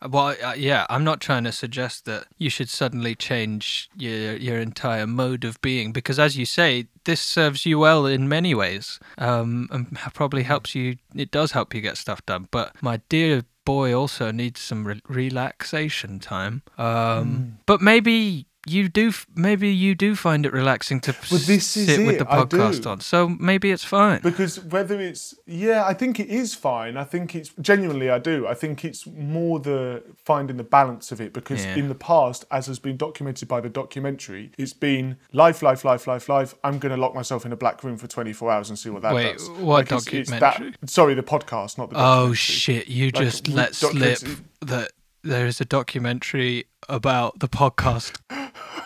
[0.08, 4.60] Well, uh, yeah, I'm not trying to suggest that you should suddenly change your your
[4.60, 9.00] entire mode of being because, as you say, this serves you well in many ways,
[9.18, 10.98] um, and probably helps you.
[11.16, 12.48] It does help you get stuff done.
[12.52, 16.62] But my dear boy also needs some re- relaxation time.
[16.78, 18.46] Um, But maybe.
[18.68, 23.00] You do, maybe you do find it relaxing to Well, sit with the podcast on.
[23.00, 24.20] So maybe it's fine.
[24.22, 28.46] because whether it's yeah i think it is fine i think it's genuinely i do
[28.48, 31.76] i think it's more the finding the balance of it because Yeah.
[31.76, 36.06] in the past as has been documented by the documentary it's been life life life
[36.06, 38.78] life life i'm going to lock myself in a black room for 24 hours and
[38.78, 40.78] see what that Wait, does what it's- it's that- documentary?
[40.88, 42.88] sorry the podcast not the Oh shit!
[42.88, 44.20] You Like, just let slip
[44.62, 44.92] that
[45.24, 48.18] there is a documentary about the podcast.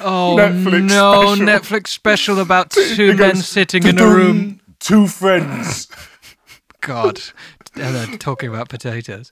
[0.00, 1.34] oh Netflix no!
[1.34, 1.46] special.
[1.46, 4.60] Netflix special about two It men goes, sitting in a room.
[4.80, 5.88] two friends
[6.80, 7.20] God,
[7.74, 9.28] they're talking about potatoes.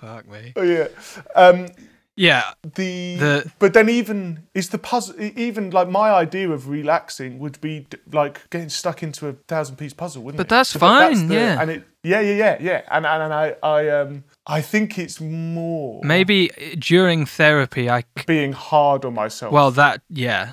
[0.00, 0.52] Fuck me.
[0.56, 0.88] oh yeah
[1.36, 1.68] um
[2.16, 7.38] Yeah, the, The- but then even is the puzzle even like my idea of relaxing
[7.38, 10.48] would be d- like getting stuck into a thousand piece puzzle wouldn't it?
[10.48, 11.60] But it that's So fine, yeah.
[11.60, 15.20] and it yeah yeah yeah yeah and and, and I I um I think it's
[15.20, 20.52] more maybe during therapy, I c- being hard on myself well that yeah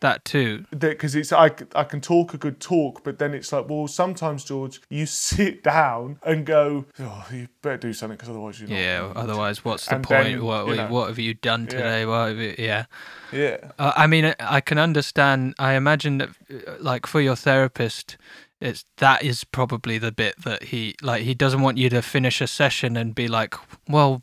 [0.00, 0.64] that too.
[0.76, 4.44] because it's I I can talk a good talk but then it's like well sometimes
[4.44, 8.78] George you sit down and go oh you better do something because otherwise you're not
[8.78, 9.12] Yeah.
[9.14, 10.24] Otherwise, what's the And point?
[10.36, 12.04] then, what you know, what have you done today?
[12.06, 12.84] What have you, yeah.
[13.32, 15.54] yeah Uh, I mean, I- I can understand.
[15.58, 18.16] I imagine that, uh, like, for your therapist,
[18.60, 21.22] it's that is probably the bit that he like.
[21.22, 23.54] He doesn't want you to finish a session and be like,
[23.88, 24.22] "Well,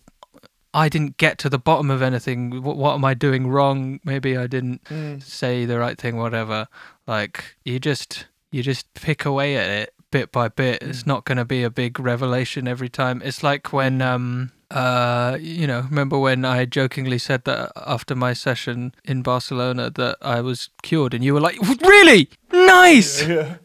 [0.74, 2.64] I didn't get to the bottom of anything.
[2.64, 4.00] What, what am I doing wrong?
[4.04, 6.18] Maybe I didn't say the right thing.
[6.18, 6.68] Whatever."
[7.08, 10.84] Like, you just you just pick away at it bit by bit.
[10.84, 13.22] It's not going to be a big revelation every time.
[13.24, 18.34] It's like when um uh you know remember when I jokingly said that after my
[18.34, 23.26] session in Barcelona that I was cured and you were like really nice.
[23.28, 23.56] yeah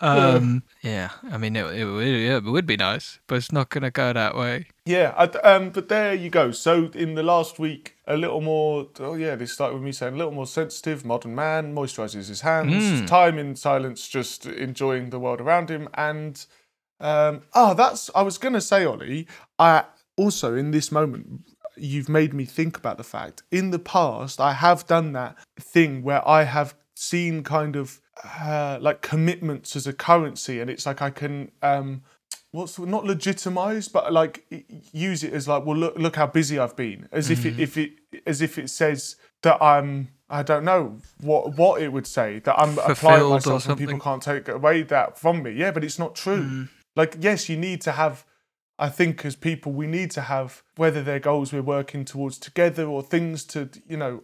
[0.00, 3.68] Um yeah, I mean it it, would- yeah, it would be nice, but it's not
[3.68, 4.66] going to go that way.
[4.86, 6.50] Yeah, I, um, but there you go.
[6.52, 8.88] So in the last week, a little more.
[9.00, 11.04] Oh yeah, this started with me saying a little more sensitive.
[11.04, 13.08] Modern man moisturizes his hands.
[13.08, 15.88] Time in silence, just enjoying the world around him.
[15.94, 16.44] And
[17.00, 18.10] um, oh, that's.
[18.14, 19.26] I was gonna say, Ollie.
[19.58, 19.84] I
[20.16, 21.42] also in this moment,
[21.76, 23.42] you've made me think about the fact.
[23.50, 26.74] In the past, I have done that thing where I have
[27.10, 31.50] seen kind of uh, like commitments as a currency, and it's like I can.
[31.62, 32.02] Um,
[32.52, 34.34] what's the- not legitimize but like
[34.92, 37.60] use it as like well look look how busy I've been as if Mm-hmm.
[37.60, 37.90] it if it
[38.26, 42.54] as if it says that I'm I don't know what what it would say that
[42.62, 45.82] I'm applying Fulfilled or myself and people can't take away that from me yeah but
[45.82, 46.68] it's not true Mm.
[46.94, 48.26] like yes you need to have
[48.78, 52.86] I think as people we need to have whether they're goals we're working towards together
[52.86, 54.22] or things to you know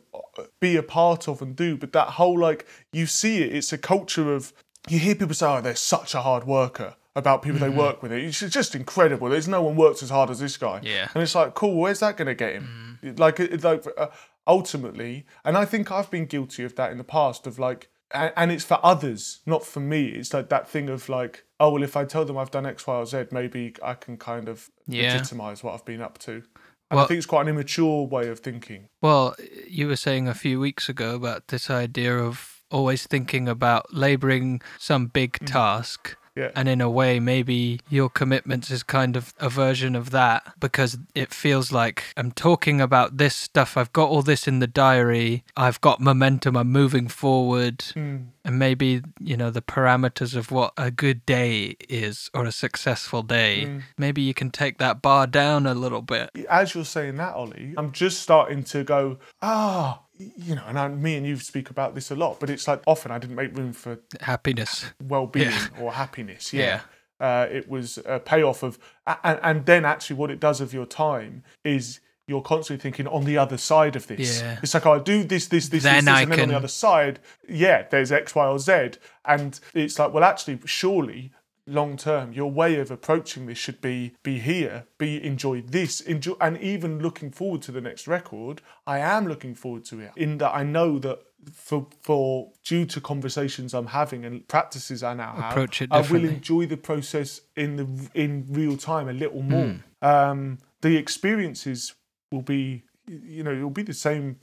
[0.61, 3.79] be a part of and do but that whole like you see it it's a
[3.79, 4.53] culture of
[4.89, 7.71] you hear people say, "Oh, they're such a hard worker." About people Mm-hmm.
[7.73, 9.29] they work with, it's just incredible.
[9.29, 10.81] There's no one works as hard as this guy.
[10.85, 11.07] Yeah.
[11.07, 11.15] Mm.
[11.15, 11.75] and it's like, cool.
[11.77, 12.99] Where's that going to get him?
[13.17, 14.07] Like, it, like uh,
[14.47, 17.47] ultimately, and I think I've been guilty of that in the past.
[17.47, 20.07] Of like, and, and it's for others, not for me.
[20.11, 22.87] It's like that thing of like, oh well, if I tell them I've done X,
[22.87, 25.13] Y, or Z, maybe I can kind of Yeah.
[25.13, 26.43] legitimize what I've been up to.
[26.91, 28.89] And I think it's quite an immature way of thinking.
[29.03, 29.37] Well,
[29.69, 34.63] you were saying a few weeks ago about this idea of always thinking about laboring
[34.79, 35.47] some big mm.
[35.47, 36.17] task.
[36.39, 36.53] Yeah.
[36.55, 40.97] And in a way, maybe your commitments is kind of a version of that because
[41.13, 43.77] it feels like I'm talking about this stuff.
[43.77, 45.43] I've got all this in the diary.
[45.57, 46.57] I've got momentum.
[46.57, 47.79] I'm moving forward.
[47.97, 48.29] Mm.
[48.45, 53.25] And maybe, you know, the parameters of what a good day is or a successful
[53.25, 56.31] day, maybe you can take that bar down a little bit.
[56.49, 60.89] as you're saying that, Ollie, I'm just starting to go, ah, you know, and I,
[60.89, 63.57] me and you speak about this a lot, but it's like often I didn't make
[63.57, 64.87] room for Happiness.
[65.03, 66.53] well-being or happiness.
[66.59, 66.81] Yeah.
[67.21, 68.79] Uh, it was a payoff of,
[69.25, 73.25] and, and then actually what it does of your time is you're constantly thinking on
[73.25, 74.41] the other side of this.
[74.41, 74.59] Yeah.
[74.63, 76.57] It's like, oh, I do this, this, this, Then this, this, and then on the
[76.57, 78.91] other side, yeah, there's X, Y, or Z.
[79.25, 81.33] And it's like, well, actually, surely
[81.69, 86.35] long term your way of approaching this should be be here be enjoy this enjoy
[86.41, 90.39] and even looking forward to the next record i am looking forward to it in
[90.39, 91.19] that i know that
[91.53, 96.01] for for due to conversations i'm having and practices i now have Approach it i
[96.01, 99.69] will enjoy the process in the in real time a little more
[100.03, 100.07] Hmm.
[100.07, 101.95] um the experiences
[102.33, 104.37] will be you know it'll be the same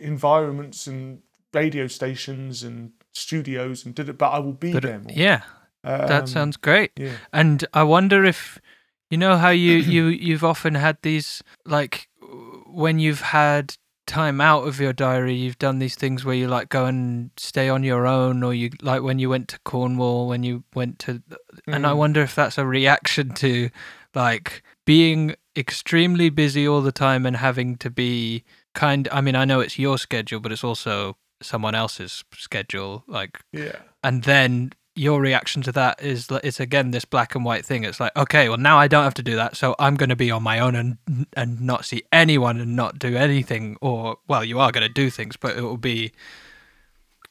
[0.00, 1.20] environments and
[1.54, 5.12] radio stations and studios and did it but i will be But, there more.
[5.14, 5.42] yeah,
[5.84, 6.92] Um, that sounds great.
[6.96, 7.16] yeah.
[7.32, 8.60] And I wonder if
[9.12, 12.08] you know how you you you've often had these like
[12.66, 16.68] when you've had time out of your diary you've done these things where you like
[16.70, 20.42] go and stay on your own or you like when you went to Cornwall when
[20.42, 21.22] you went to
[21.66, 23.70] and I wonder if that's a reaction to
[24.14, 29.44] like being extremely busy all the time and having to be kind I mean I
[29.44, 33.76] know it's your schedule but it's also someone else's schedule like yeah.
[34.02, 37.98] and then your reaction to that is it's again this black and white thing it's
[37.98, 40.30] like okay well now i don't have to do that so i'm going to be
[40.30, 40.98] on my own and
[41.34, 45.08] and not see anyone and not do anything or well you are going to do
[45.08, 46.12] things but it will be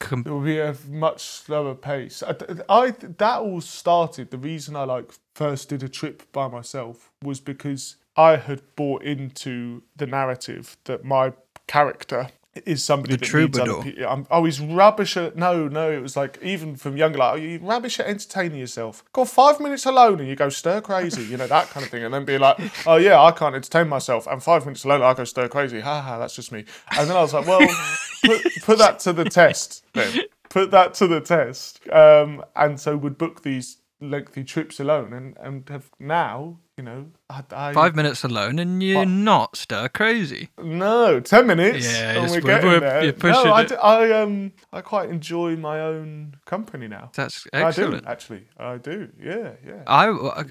[0.02, 2.22] com- it will be a much slower pace.
[2.24, 2.36] I,
[2.68, 4.32] I that all started.
[4.32, 9.04] The reason I like first did a trip by myself was because I had bought
[9.04, 11.34] into the narrative that my
[11.68, 12.30] character
[12.66, 14.06] is somebody that needs other people.
[14.06, 15.92] I'm, oh, he's rubbish at no, no.
[15.92, 19.04] It was like even from younger, like oh, you rubbish at entertaining yourself.
[19.14, 22.04] Got five minutes alone and you go stir crazy, you know that kind of thing,
[22.04, 24.28] and then be like, oh yeah, I can't entertain myself.
[24.28, 25.80] And five minutes alone, I go stir crazy.
[25.80, 26.66] Ha ha, that's just me.
[26.98, 27.68] And then I was like, well,
[28.26, 30.22] put, put that to the test then.
[30.50, 31.80] Put that to the test.
[31.90, 37.06] Um, and so would book these lengthy trips alone, and and have now, you know,
[37.30, 41.86] I, I five minutes alone and you're not stir crazy no, ten minutes.
[41.86, 43.04] Yeah, and we're getting we're- there.
[43.04, 47.12] you're pushing no, I, d- I um I quite enjoy my own company now.
[47.14, 48.48] that's I excellent do actually.
[48.58, 49.10] I do.
[49.22, 49.84] Yeah, yeah.
[49.86, 50.06] I,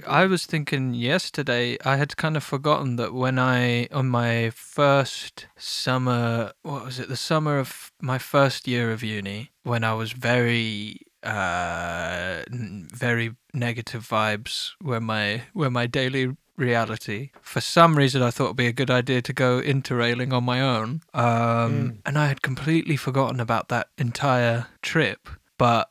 [0.07, 5.47] I was thinking yesterday I had kind of forgotten that when I on my first
[5.57, 10.13] summer what was it the summer of my first year of uni when I was
[10.13, 17.31] very uh n- very negative vibes were my were my daily reality.
[17.41, 20.61] For some reason I thought it'd be a good idea to go interrailing on my
[20.61, 21.01] own.
[21.15, 25.29] Um and I had completely forgotten about that entire trip
[25.61, 25.91] but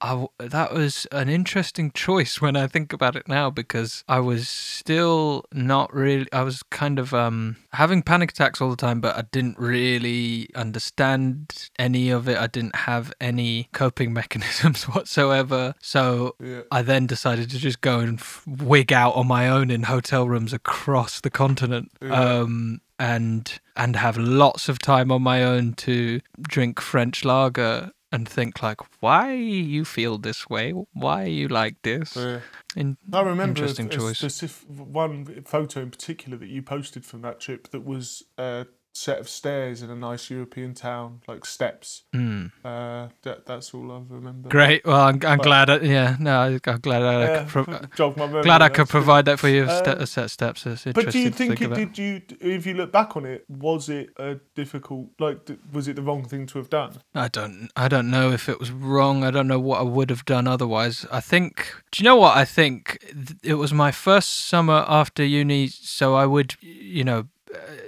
[0.00, 4.18] I w that was an interesting choice when I think about it now because I
[4.18, 6.26] was still not really.
[6.32, 10.48] I was kind of um, having panic attacks all the time, but I didn't really
[10.54, 12.38] understand any of it.
[12.38, 15.74] I didn't have any coping mechanisms whatsoever.
[15.82, 16.62] So Yeah.
[16.72, 20.26] I then decided to just go and f- wig out on my own in hotel
[20.26, 21.90] rooms across the continent.
[22.00, 26.20] Um, and and have lots of time on my own to
[26.54, 30.72] drink French lager and think like, why you feel this way?
[30.92, 32.16] Why you like this?
[32.16, 32.40] Yeah.
[32.76, 34.18] In- I remember interesting a choice.
[34.18, 39.18] specific one photo in particular that you posted from that trip that was a set
[39.20, 42.02] of stairs in a nice European town, like steps.
[42.12, 42.46] Hmm.
[42.64, 44.48] Uh, that, that's all I remember.
[44.48, 44.84] Great.
[44.84, 45.70] Well, I'm, I'm glad.
[45.70, 48.88] I, yeah, no, I- I'm glad I, Yeah, could pro- memory, glad I could good.
[48.88, 49.64] provide that for you.
[49.64, 50.66] Uh, Ste- set steps.
[50.66, 53.24] It's interesting But do you think, think it did you if you look back on
[53.24, 56.98] it was it a difficult like was it the wrong thing to have done?
[57.14, 59.24] I don't I don't know if it was wrong.
[59.24, 61.06] I don't know what I would have done otherwise.
[61.12, 65.24] I think Do you know what I think Th- it was my first summer after
[65.24, 67.28] uni so I would you know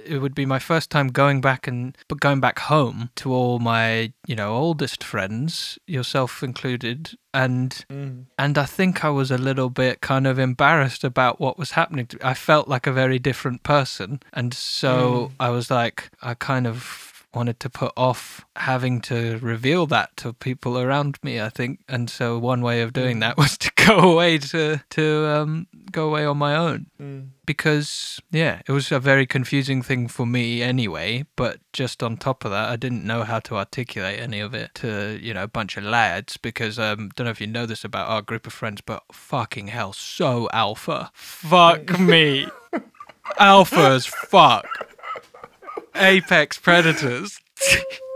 [0.05, 3.59] it would be my first time going back and but going back home to all
[3.59, 8.25] my you know oldest friends, yourself included, and Mm.
[8.37, 12.07] and I think I was a little bit kind of embarrassed about what was happening.
[12.07, 16.67] To I felt like a very different person, and so I was like, I kind
[16.67, 21.41] of wanted to put off having to reveal that to people around me.
[21.41, 25.27] I think, and so one way of doing that was to go away to to
[25.27, 27.29] um, go away on my own Mm.
[27.45, 31.25] because yeah, it was a very confusing thing for me anyway.
[31.35, 34.73] But just on top of that, I didn't know how to articulate any of it
[34.75, 37.83] to you know a bunch of lads because um, don't know if you know this
[37.85, 42.47] about our group of friends, but fucking hell, so alpha, fuck me,
[43.39, 44.67] Alphas, fuck,
[45.95, 47.39] apex predators.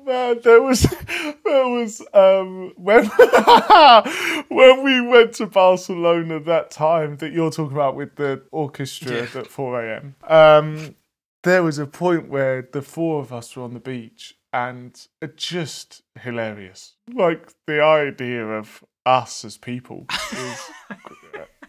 [0.00, 0.82] Oh man, there was
[1.44, 3.06] there was um when
[4.48, 9.40] when we went to Barcelona that time that you're talking about with the orchestra Yeah.
[9.40, 10.14] at 4 a.m.
[10.26, 10.94] Um,
[11.42, 15.36] there was a point where the four of us were on the beach and it
[15.36, 16.94] just hilarious.
[17.12, 20.60] Like the idea of us as people is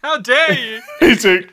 [0.02, 0.82] How dare you?
[1.02, 1.44] it's a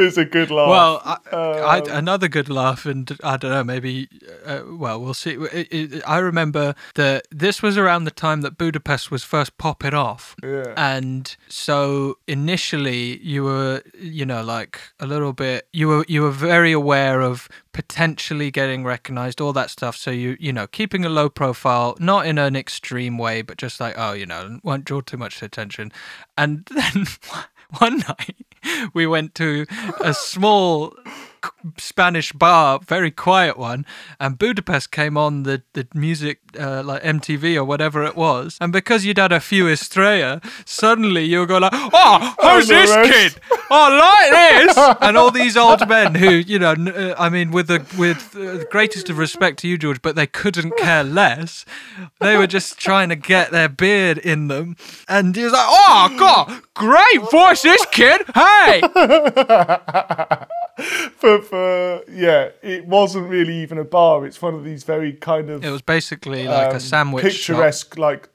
[0.00, 0.68] is a good laugh.
[0.68, 4.08] Well, I, I, Um, another good laugh, and I don't know, maybe.
[4.44, 5.34] Uh, well, we'll see.
[5.34, 9.94] It, it, I remember that this was around the time that Budapest was first popping
[9.94, 10.74] off, yeah.
[10.76, 15.68] and so initially you were, you know, like a little bit.
[15.72, 19.96] You were you were very aware of potentially getting recognized, all that stuff.
[19.96, 23.78] So you you know, keeping a low profile, not in an extreme way, but just
[23.78, 25.92] like oh, you know, won't draw too much attention.
[26.36, 27.06] And then
[27.78, 28.36] one night
[28.92, 29.66] we went to
[30.00, 30.94] a small
[31.78, 33.86] Spanish bar, very quiet one,
[34.20, 38.72] and Budapest came on the the music uh, like MTV or whatever it was, and
[38.72, 43.40] because you'd had a few Estrella, suddenly you were going like, "Oh, who's this kid?
[43.70, 47.68] Oh, like this!" and all these old men who, you know, uh, I mean, with
[47.68, 51.64] the with uh, the greatest of respect to you, George, but they couldn't care less.
[52.20, 54.76] They were just trying to get their beard in them,
[55.08, 58.22] and he was like, "Oh God, great voice, this kid!
[58.34, 58.82] Hey!"
[61.16, 64.26] for for yeah, it wasn't really even a bar.
[64.26, 67.56] It's one of these very kind of It was basically like um, a sandwich shop.
[67.56, 68.28] picturesque, like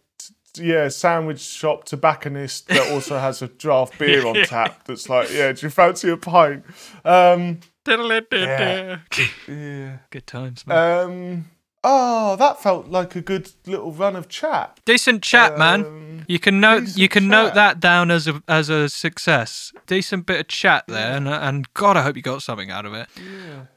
[0.54, 4.86] t- yeah, sandwich shop tobacconist that also has a draft beer on tap.
[4.86, 6.64] That's like, yeah, do you fancy a pint?
[7.04, 7.60] Um,
[8.32, 9.00] Yeah.
[9.48, 9.98] yeah.
[10.10, 11.02] Good times, man.
[11.10, 11.46] Um,
[11.84, 14.80] oh, that felt like a good little run of chat.
[14.86, 15.86] Decent chat, man.
[15.86, 19.72] Um, You can note you can note that down as a as a success.
[19.88, 22.94] Decent bit of chat there, and and God, I hope you got something out of
[22.94, 23.08] it.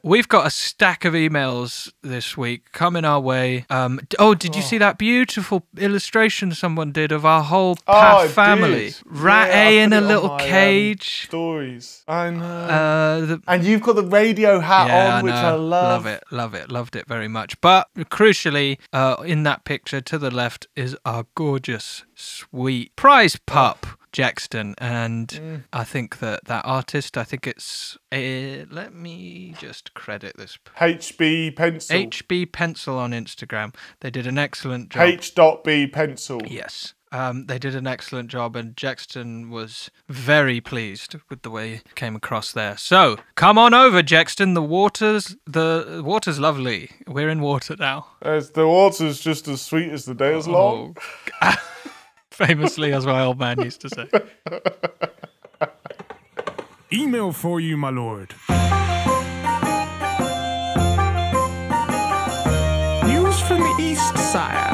[0.03, 3.65] We've got a stack of emails this week coming our way.
[3.69, 8.21] Um, oh, did you see that beautiful illustration someone did of our whole Oh, Path
[8.21, 8.85] I family?
[8.91, 8.95] did.
[9.05, 11.23] Rat Yeah, I A in a little my, um, cage.
[11.25, 12.03] Stories.
[12.07, 12.43] I know.
[12.45, 16.03] Uh, the, and you've got the radio hat yeah, on, which I love.
[16.03, 17.59] Love it, love it, loved it very much.
[17.61, 23.85] But crucially, uh, in that picture to the left is our gorgeous, sweet prize pup.
[24.13, 25.63] Jackson, and Mm.
[25.73, 31.49] I think that that artist, I think it's, uh, let me just credit this HB
[31.49, 31.97] pencil.
[31.97, 33.73] HB Pencil on Instagram.
[34.01, 35.01] They did an excellent job.
[35.01, 36.39] H dot B pencil.
[36.45, 36.93] Yes.
[37.13, 41.93] Um, they did an excellent job, and Jackson was very pleased with the way it
[41.93, 42.75] came across there.
[42.75, 44.55] So come on over, Jackson.
[44.55, 46.89] The water's the water's lovely.
[47.07, 48.07] We're in water now.
[48.23, 50.97] As the water's just as sweet as the day is long.
[51.41, 51.55] Oh.
[52.31, 54.09] Famously, as my old man used to say.
[56.91, 58.33] Email for you, my lord.
[63.05, 64.72] News from the east, sire.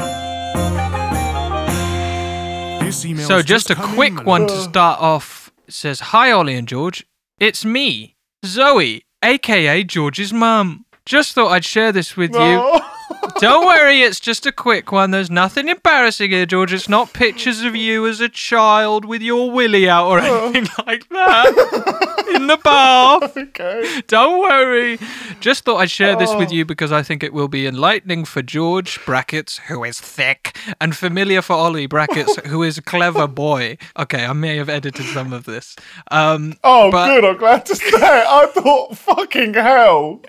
[3.03, 5.51] So has just a come in, quick one to start off.
[5.67, 7.05] It says, "Hi Ollie and George.
[7.39, 10.85] It's me, Zoe, aka George's mum.
[11.05, 12.81] Just thought I'd share this with you."
[13.11, 13.29] Oh.
[13.39, 15.11] Don't worry, it's just a quick one.
[15.11, 16.73] There's nothing embarrassing here, George.
[16.73, 21.07] It's not pictures of you as a child with your willy out or anything like
[21.09, 23.35] that in the bath.
[23.37, 24.01] okay.
[24.07, 24.99] Don't worry.
[25.39, 28.41] Just thought I'd share this with you because I think it will be enlightening for
[28.41, 33.77] George, brackets, who is thick, and familiar for Ollie, brackets, who is a clever boy.
[33.97, 35.75] Okay, I may have edited some of this.
[36.11, 37.25] Um, Oh, But- good.
[37.25, 37.85] I'm glad to say.
[38.01, 40.21] I thought, fucking hell.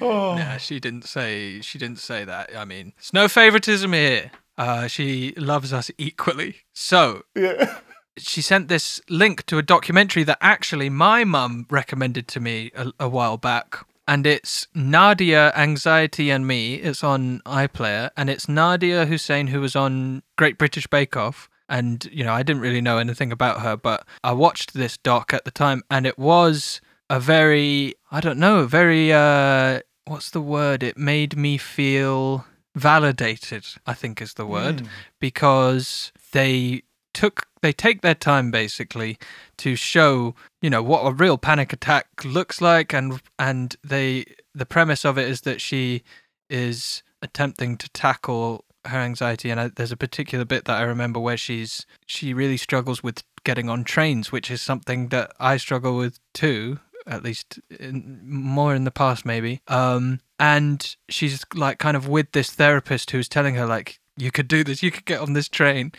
[0.00, 2.56] Oh, Nah, she didn't say she didn't say that.
[2.56, 4.30] I mean, it's no favoritism here.
[4.56, 6.56] Uh, she loves us equally.
[6.72, 7.78] So yeah.
[8.16, 12.92] she sent this link to a documentary that actually my mum recommended to me a,
[13.00, 13.86] a while back.
[14.06, 16.76] And it's Nadiya, Anxiety and Me.
[16.76, 18.10] It's on iPlayer.
[18.16, 21.50] And it's Nadiya Hussain, who was on Great British Bake Off.
[21.68, 25.34] And, you know, I didn't really know anything about her, but I watched this doc
[25.34, 26.80] at the time and it was
[27.10, 30.82] a very I don't know, very uh what's the word?
[30.82, 34.82] It made me feel validated, I think is the word,
[35.20, 36.82] because they
[37.14, 39.18] took they take their time basically
[39.58, 44.66] to show, you know, what a real panic attack looks like and and they the
[44.66, 46.02] premise of it is that she
[46.48, 51.18] is attempting to tackle her anxiety and I, there's a particular bit that I remember
[51.20, 55.96] where she's she really struggles with getting on trains which is something that I struggle
[55.96, 56.78] with too
[57.08, 59.60] at least in, more in the past maybe.
[59.68, 64.48] Um and she's like kind of with this therapist who's telling her like you could
[64.48, 64.82] do this.
[64.82, 65.92] You could get on this train.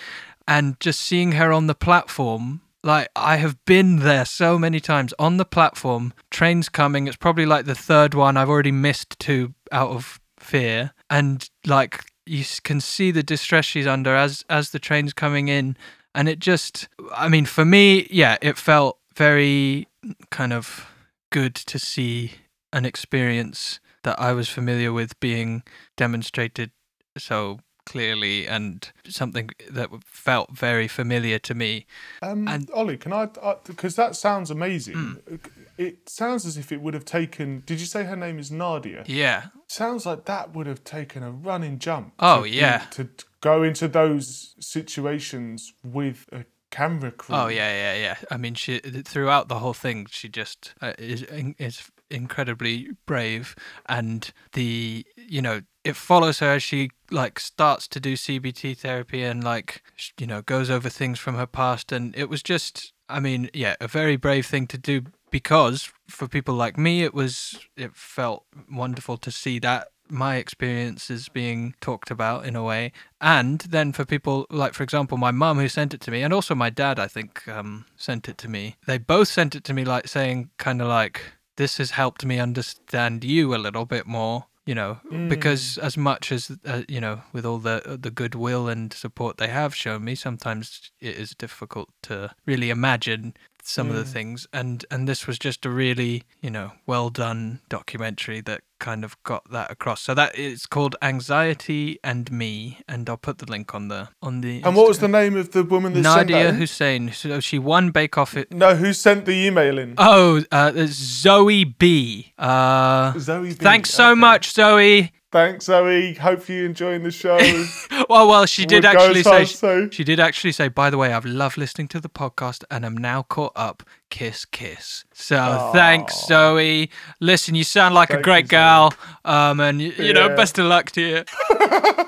[0.47, 5.13] And just seeing her on the platform like I have been there so many times
[5.19, 6.13] on the platform.
[6.31, 7.07] Trains coming.
[7.07, 10.91] It's probably like the third one I've already missed two out of fear.
[11.09, 15.75] And like you can see the distress she's under as as the train's coming in.
[16.15, 19.87] And it just i mean for me yeah it felt very
[20.31, 20.87] kind of
[21.31, 22.31] good to see
[22.73, 25.63] an experience that i was familiar with being
[25.97, 26.71] demonstrated
[27.17, 31.87] so clearly and something that felt very familiar to me
[32.21, 33.27] Um, And- Ollie, can I?
[33.65, 34.95] Because that sounds amazing.
[34.95, 35.35] Hmm.
[35.77, 37.63] It sounds as if it would have taken.
[37.65, 39.05] Did you say her name is Nadiya?
[39.07, 42.13] yeah Sounds like that would have taken a running jump.
[42.19, 42.85] Oh, to- yeah.
[42.91, 47.35] To, to go into those situations with a camera crew.
[47.35, 48.17] Oh yeah, yeah, yeah.
[48.31, 51.23] I mean, she throughout the whole thing, she just uh, is
[51.57, 53.55] is incredibly brave,
[53.87, 59.23] and the you know it follows her as she like starts to do CBT therapy
[59.23, 59.83] and like
[60.19, 63.75] you know goes over things from her past, and it was just, I mean, yeah,
[63.79, 68.45] a very brave thing to do because for people like me, it was it felt
[68.71, 72.91] wonderful to see that my experiences being talked about in a way.
[73.21, 76.33] And then for people like for example my mum who sent it to me and
[76.33, 78.75] also my dad i think um, sent it to me.
[78.85, 81.21] They both sent it to me like saying kind of like
[81.57, 84.99] this has helped me understand you a little bit more you know
[85.29, 89.47] because as much as uh, you know with all the the goodwill and support they
[89.47, 93.33] have shown me sometimes it is difficult to really imagine
[93.63, 97.59] some of the things and and this was just a really you know well done
[97.69, 103.09] documentary that kind of got that across so that it's called anxiety and me and
[103.09, 105.63] i'll put the link on the on the And what was the name of the
[105.63, 106.55] woman that nadiya in?
[106.55, 109.95] hussain so she won bake off it No, who sent the email in?
[109.97, 113.49] oh uh zoe b uh Zoe.
[113.49, 113.53] B.
[113.55, 114.19] thanks so Okay.
[114.19, 116.15] much zoe Thanks, Zoe.
[116.15, 117.37] Hope you enjoying the show.
[118.09, 119.87] well well she did Would go actually say as so.
[119.91, 122.97] she did actually say by the way i've loved listening to the podcast and i'm
[122.97, 128.47] now caught up kiss kiss so thanks zoe listen you sound like a great you,
[128.47, 128.57] Zoe.
[128.57, 128.93] gal
[129.25, 131.23] um and y- you know best of luck to you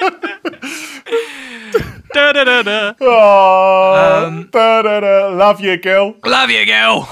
[2.14, 2.94] da, da, da, da.
[3.00, 5.28] Oh, Um, da, da, da.
[5.28, 6.14] love you, girl.
[6.24, 7.08] Love you, girl.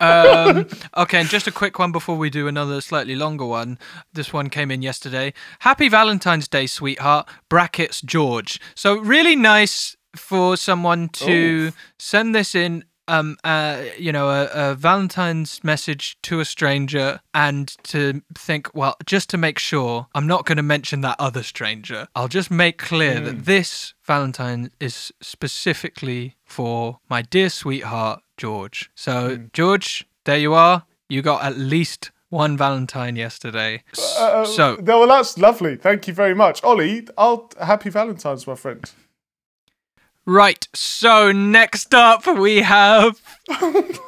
[0.00, 3.78] Um, okay, and just a quick one before we do another slightly longer one.
[4.12, 5.32] This one came in yesterday.
[5.60, 7.28] Happy Valentine's Day, sweetheart.
[7.48, 8.60] Brackets George.
[8.74, 12.84] So really nice for someone to send this in.
[13.10, 18.96] Um, uh, you know, a, a Valentine's message to a stranger, and to think, well,
[19.06, 22.08] just to make sure, I'm not going to mention that other stranger.
[22.14, 28.90] I'll just make clear that this Valentine is specifically for my dear sweetheart George.
[28.94, 30.84] So, George, there you are.
[31.10, 33.82] You got at least one Valentine yesterday.
[33.96, 35.76] S- Uh, so, no, well, that's lovely.
[35.76, 37.06] Thank you very much, Ollie.
[37.18, 38.90] I'll happy Valentine's, my friend.
[40.26, 40.66] right.
[40.74, 43.20] So, next up we have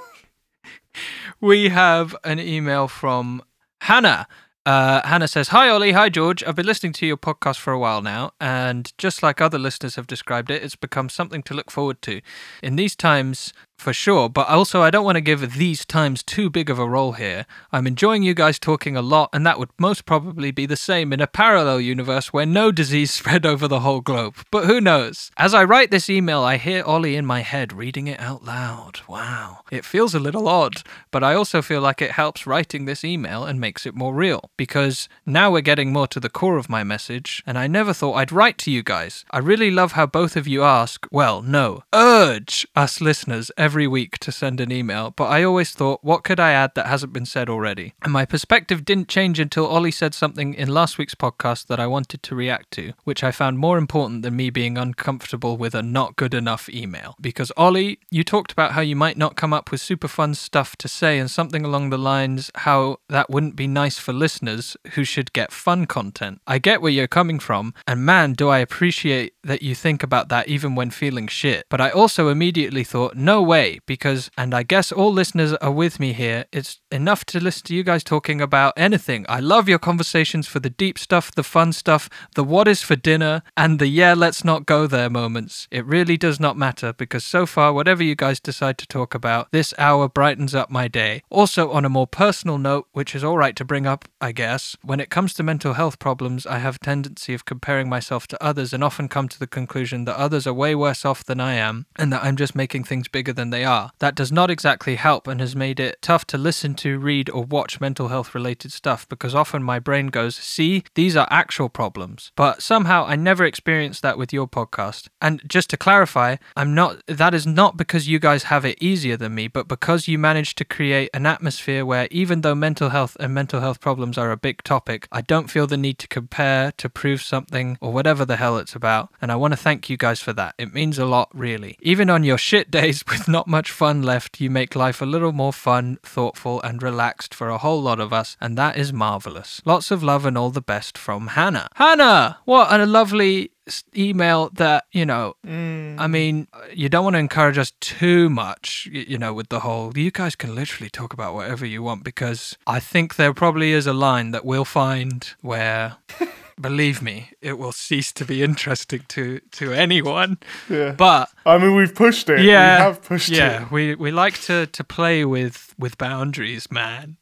[1.41, 3.43] we have an email from
[3.83, 4.27] Hannah.
[4.67, 5.93] Uh, Hannah says, Hi, Ollie.
[5.93, 6.45] Hi, George.
[6.45, 9.97] I've been listening to your podcast for a while now, and just like other listeners
[9.97, 12.21] have described it, it's become something to look forward to.
[12.63, 16.51] In these times, for sure, but also I don't want to give these times too
[16.51, 17.47] big of a role here.
[17.73, 21.13] I'm enjoying you guys talking a lot, and that would most probably be the same
[21.13, 24.37] in a parallel universe where no disease spread over the whole globe.
[24.51, 25.31] But who knows?
[25.37, 29.01] As I write this email, I hear Ollie in my head reading it out loud.
[29.09, 29.61] Wow.
[29.71, 33.45] It feels a little odd, but I also feel like it helps writing this email
[33.45, 34.51] and makes it more real.
[34.57, 38.15] Because now we're getting more to the core of my message, and I never thought
[38.15, 39.25] I'd write to you guys.
[39.31, 44.19] I really love how both of you ask, well, no, urge us listeners every week
[44.19, 47.27] to send an email, but I always thought, what could I add that hasn't been
[47.27, 47.95] said already?
[48.03, 51.87] And my perspective didn't change until Ollie said something in last week's podcast that I
[51.87, 55.83] wanted to react to, which I found more important than me being uncomfortable with a
[55.83, 57.17] not good enough email.
[57.21, 60.77] Because Ollie, you talked about how you might not come up with super fun stuff
[60.77, 65.05] to say and something along the lines how that wouldn't be nice for listeners who
[65.05, 66.41] should get fun content.
[66.47, 70.29] I get where you're coming from, and man, do I appreciate that you think about
[70.29, 71.67] that even when feeling shit.
[71.69, 75.73] But I also immediately thought, no way way because, and I guess all listeners are
[75.73, 79.27] with me here, it's enough to listen to you guys talking about anything.
[79.29, 82.97] I love your conversations for the deep stuff, the fun stuff, the what is for
[82.97, 85.69] dinner, and the yeah, let's not go there moments.
[85.71, 89.51] It really does not matter because so far, whatever you guys decide to talk about,
[89.53, 91.23] this hour brightens up my day.
[91.31, 94.77] Also, on a more personal note, which is all right to bring up, I guess,
[94.83, 98.43] when it comes to mental health problems, I have a tendency of comparing myself to
[98.43, 101.55] others and often come to the conclusion that others are way worse off than I
[101.55, 103.93] am and that I'm just making things bigger than they are.
[103.99, 107.45] That does not exactly help and has made it tough to listen to, read, or
[107.45, 112.33] watch mental health related stuff because often my brain goes, see, these are actual problems.
[112.37, 115.09] But somehow I never experienced that with your podcast.
[115.21, 119.17] And just to clarify, I'm not, that is not because you guys have it easier
[119.17, 123.17] than me, but because you managed to create an atmosphere where even though mental health
[123.21, 126.73] and mental health problems are a big topic, I don't feel the need to compare,
[126.79, 129.11] to prove something, or whatever the hell it's about.
[129.21, 130.55] And I want to thank you guys for that.
[130.59, 131.77] It means a lot, really.
[131.81, 135.33] Even on your shit days with not much fun left, you make life a little
[135.33, 139.61] more fun, thoughtful, and relaxed for a whole lot of us, and that is marvelous.
[139.65, 141.69] Lots of love and all the best from Hannah.
[141.75, 142.39] Hannah!
[142.45, 143.51] What a lovely
[143.97, 146.11] email that, you know, I mm.
[146.11, 149.97] mean, uh, you don't want to encourage us too much, you know, with the whole,
[149.97, 153.87] you guys can literally talk about whatever you want because I think there probably is
[153.87, 155.97] a line that we'll find where.
[156.61, 160.39] Believe me, it will cease to be interesting to to anyone.
[160.69, 160.93] Yeah.
[160.93, 162.41] But I mean, we've pushed it.
[162.41, 163.71] yeah, We have pushed yeah, it.
[163.71, 167.17] we we like to to play with with boundaries, man.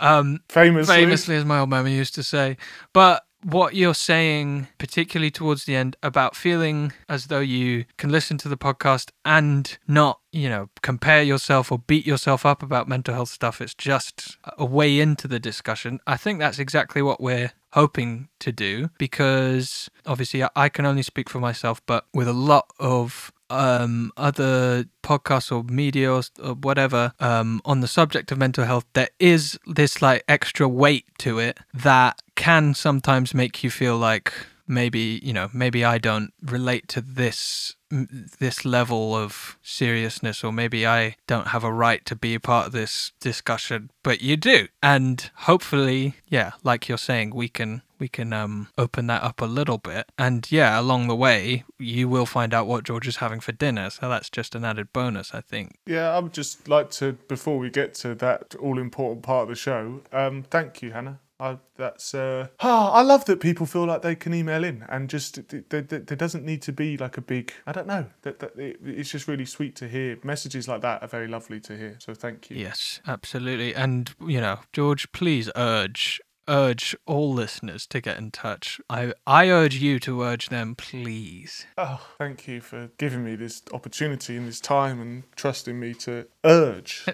[0.00, 0.94] um, Famously.
[0.94, 2.56] famously, as my old mama used to say.
[2.92, 8.38] But what you're saying, particularly towards the end, about feeling as though you can listen
[8.38, 13.14] to the podcast and not, you know, compare yourself or beat yourself up about mental
[13.14, 13.60] health stuff.
[13.60, 16.00] It's just a way into the discussion.
[16.06, 21.28] I think that's exactly what we're hoping to do because obviously I- can only speak
[21.30, 27.12] for myself, but with a lot of um, other podcasts or media or, or whatever
[27.20, 31.58] um, on the subject of mental health, there is this like extra weight to it
[31.72, 34.32] that can sometimes make you feel like
[34.68, 40.86] maybe you know maybe I don't relate to this this level of seriousness or maybe
[40.86, 44.68] I don't have a right to be a part of this discussion but you do.
[44.82, 49.46] And hopefully yeah like you're saying we can we can um open that up a
[49.46, 50.12] little bit.
[50.16, 53.90] And yeah along the way you will find out what George is having for dinner.
[53.90, 55.78] So that's just an added bonus I think.
[55.86, 59.48] Yeah, I would just like to, before we get to that all important part of
[59.48, 61.18] the show, um, thank you, Hannah.
[61.40, 65.08] I, that's uh, ah, I love that people feel like they can email in and
[65.08, 68.06] just th- th- th- there doesn't need to be like a big I don't know
[68.22, 71.60] that, that it, it's just really sweet to hear messages like that are very lovely
[71.60, 73.74] to hear so thank you Yes, absolutely.
[73.74, 76.20] And, you know, George, please urge
[76.50, 78.80] urge all listeners to get in touch.
[78.88, 81.66] I I urge you to urge them, please.
[81.76, 86.26] oh thank you for giving me this opportunity and this time and trusting me to
[86.44, 87.04] urge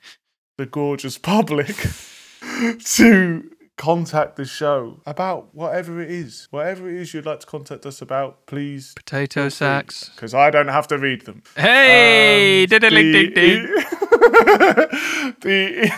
[0.58, 1.74] the gorgeous public
[2.84, 7.84] to contact the show about whatever it is whatever it is you'd like to contact
[7.84, 10.10] us about please Potato sacks.
[10.14, 11.42] because I don't have to read them.
[11.56, 13.68] Hey, Um, diddling ding ding.
[15.40, 15.90] the,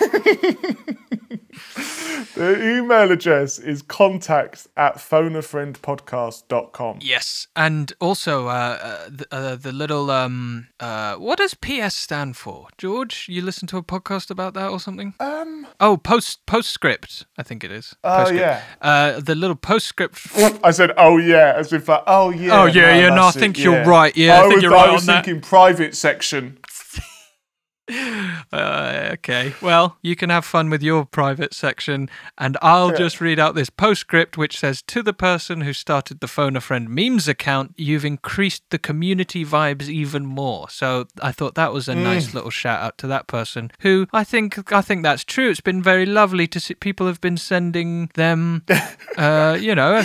[2.35, 6.99] the email address is contacts at phoneafriendpodcast.com.
[7.01, 12.37] Yes, and also uh, uh, the, uh, the little um uh what does PS stand
[12.37, 12.69] for?
[12.79, 15.15] George, you listen to a podcast about that or something?
[15.21, 17.95] Um, Oh, post postscript, I think it is.
[18.05, 18.41] Oh, Postscript.
[18.41, 18.63] yeah.
[18.81, 20.19] Uh, the little postscript.
[20.65, 22.63] I said, oh yeah, as if like, oh yeah.
[22.63, 24.73] Oh, yeah, yeah, no, I that's it, think you're right, yeah, I think was, you're
[24.73, 25.25] right I was on that.
[25.25, 26.59] thinking private section.
[27.89, 29.55] Uh, okay.
[29.61, 32.09] Well, you can have fun with your private section,
[32.39, 36.29] and I'll just read out this postscript which says To the person who started the
[36.29, 40.69] Phone a Friend memes account, you've increased the community vibes even more.
[40.71, 44.25] So I thought that was a nice little shout out to that person who I
[44.25, 45.51] think I think that's true.
[45.51, 48.65] It's been very lovely to see people have been sending them,
[49.17, 50.03] uh, you know,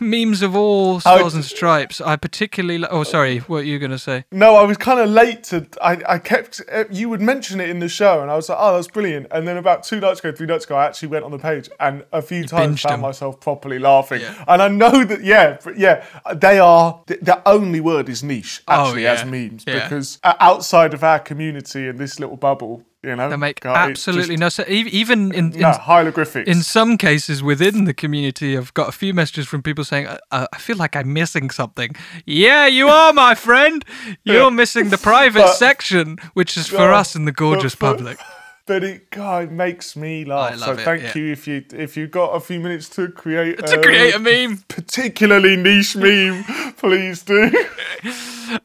[0.00, 2.00] memes of all stars and stripes.
[2.00, 2.78] I particularly.
[2.78, 3.38] Li- oh, sorry.
[3.38, 4.24] What are you going to say?
[4.32, 5.66] No, I was kind of late to.
[5.82, 6.60] I, I kept.
[6.72, 9.26] uh, You would mention it in the show, and I was like, oh, that's brilliant.
[9.30, 11.68] And then about two nights ago, three nights ago, I actually went on the page
[11.80, 13.00] and a few times found them.
[13.00, 14.20] myself properly laughing.
[14.20, 14.44] Yeah.
[14.48, 16.04] And I know that, yeah, but yeah,
[16.34, 17.02] they are.
[17.06, 19.12] The, the only word is niche, Oh, actually, yeah.
[19.12, 23.36] as memes, because uh, outside of our community and this little bubble, you know, They
[23.36, 24.68] make God, absolutely just- no sense.
[24.68, 26.48] Even in, in no hieroglyphics.
[26.48, 30.46] in some cases within the community, I've got a few messages from people saying, I,
[30.52, 31.94] I feel like I'm missing something.
[32.26, 33.84] Yeah, you are, my friend.
[34.24, 37.96] You're missing the private But- section, which is for Oh, us in the gorgeous but-
[37.96, 38.18] public.
[38.66, 40.54] But it, God, it makes me laugh.
[40.54, 41.12] I so love it, thank yeah.
[41.16, 44.64] you if you if you got a few minutes to create To create a meme.
[44.68, 46.44] particularly niche meme,
[46.78, 47.52] please do.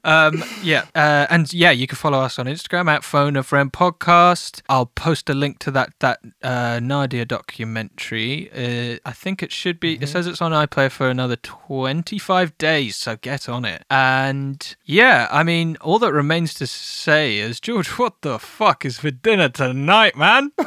[0.06, 3.72] um, yeah, uh, and yeah, you can follow us on Instagram at Phone a Friend
[3.74, 4.62] Podcast.
[4.70, 8.50] I'll post a link to that that uh, Nadiya documentary.
[8.54, 9.96] Uh, I think it should be.
[10.02, 13.84] It says it's on iPlayer for another twenty five days, so get on it.
[13.90, 19.00] And yeah, I mean, all that remains to say is, George, what the fuck is
[19.00, 20.52] for dinner tonight, man?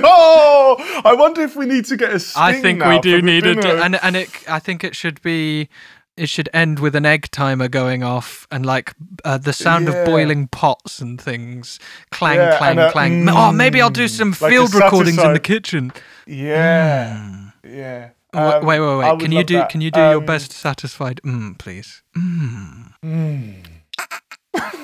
[0.00, 3.54] Oh, I wonder if we need to get a I think we do need a,
[3.54, 4.28] di- and and it.
[4.48, 5.68] I think it should be.
[6.16, 8.94] It should end with an egg timer going off and like
[9.24, 9.94] uh, the sound Yeah.
[9.94, 11.78] of boiling pots and things,
[12.10, 13.28] clang, Yeah, clang, a clang.
[13.28, 15.92] oh, maybe I'll do mm, some like field recordings in the kitchen.
[16.26, 18.10] Yeah, yeah.
[18.34, 18.38] Hmm.
[18.38, 19.20] Wait, Um, wait, wait, wait.
[19.20, 19.62] Can you do?
[19.70, 21.20] Can you do your Um, best satisfied?
[21.24, 22.02] Mm, please.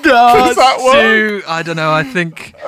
[0.03, 0.93] Does that work?
[0.95, 1.91] Too- I don't know.
[1.93, 2.53] I think.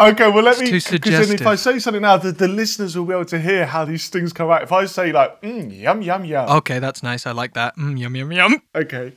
[0.00, 0.70] Okay, well let me.
[0.70, 1.46] Because if.
[1.46, 4.32] I say something now, the, the listeners will be able to hear how these things
[4.32, 4.62] come out.
[4.62, 6.48] If I say like, mm, yum yum yum.
[6.48, 7.26] Okay, that's nice.
[7.26, 7.76] I like that.
[7.76, 8.62] Mm, yum yum yum.
[8.74, 9.12] Okay.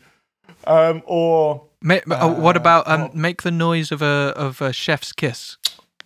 [0.66, 3.12] Um, or Ma- uh, what about um, oh.
[3.14, 5.58] make the noise of a of a chef's kiss?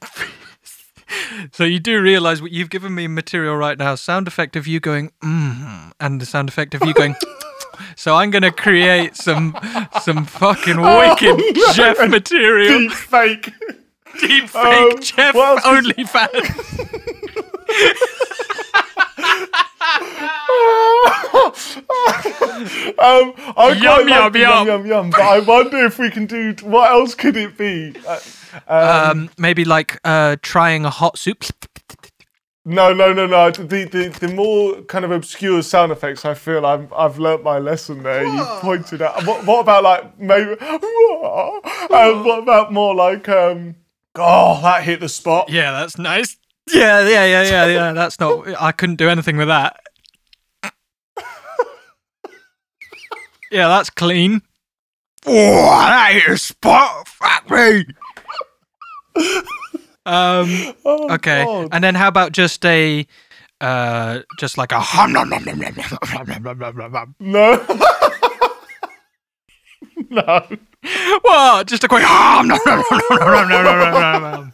[1.52, 3.96] so you do realize what you've given me material right now.
[3.96, 7.16] Sound effect of you going mm, and the sound effect of you going.
[7.96, 9.58] so I'm gonna create some
[10.02, 11.72] some fucking wicked no.
[11.72, 12.80] chef material.
[12.80, 13.54] deep fake.
[14.20, 14.56] Deep fake
[14.96, 16.50] Um, chef what else only fans.
[23.00, 24.36] Um, I Yum, quite like yum, yum.
[24.36, 26.54] yum yum yum, but I wonder if we can do.
[26.64, 27.94] What else could it be?
[28.08, 28.20] Uh,
[29.12, 31.44] Um, maybe like uh, trying a hot soup.
[32.66, 33.52] no, no, no, no.
[33.52, 37.60] The, the the more kind of obscure sound effects, I feel I'm I've learnt my
[37.60, 38.26] lesson there.
[38.26, 39.26] You pointed out.
[39.26, 40.52] What, what about like maybe?
[40.62, 43.76] um, what about more like um?
[44.16, 45.50] Oh, that hit the spot.
[45.50, 46.38] Yeah, that's nice.
[46.74, 47.94] Yeah, yeah, yeah, yeah, yeah.
[47.94, 48.48] That's not.
[48.62, 49.80] I couldn't do anything with that.
[53.52, 54.42] Yeah, that's clean.
[55.26, 57.08] Oh, that hit a spot.
[57.08, 57.86] Fuck me.
[60.06, 60.76] Um.
[60.86, 61.44] Oh, Okay.
[61.44, 61.70] God.
[61.72, 63.06] And then how about just a,
[63.62, 65.88] uh, just like a hum nom nom nom nom nom
[66.28, 67.16] nom nom nom nom nom.
[67.20, 67.66] No.
[70.10, 70.46] No.
[71.22, 71.68] What?
[71.68, 74.54] Just a quick hum nom nom nom nom nom nom nom nom nom.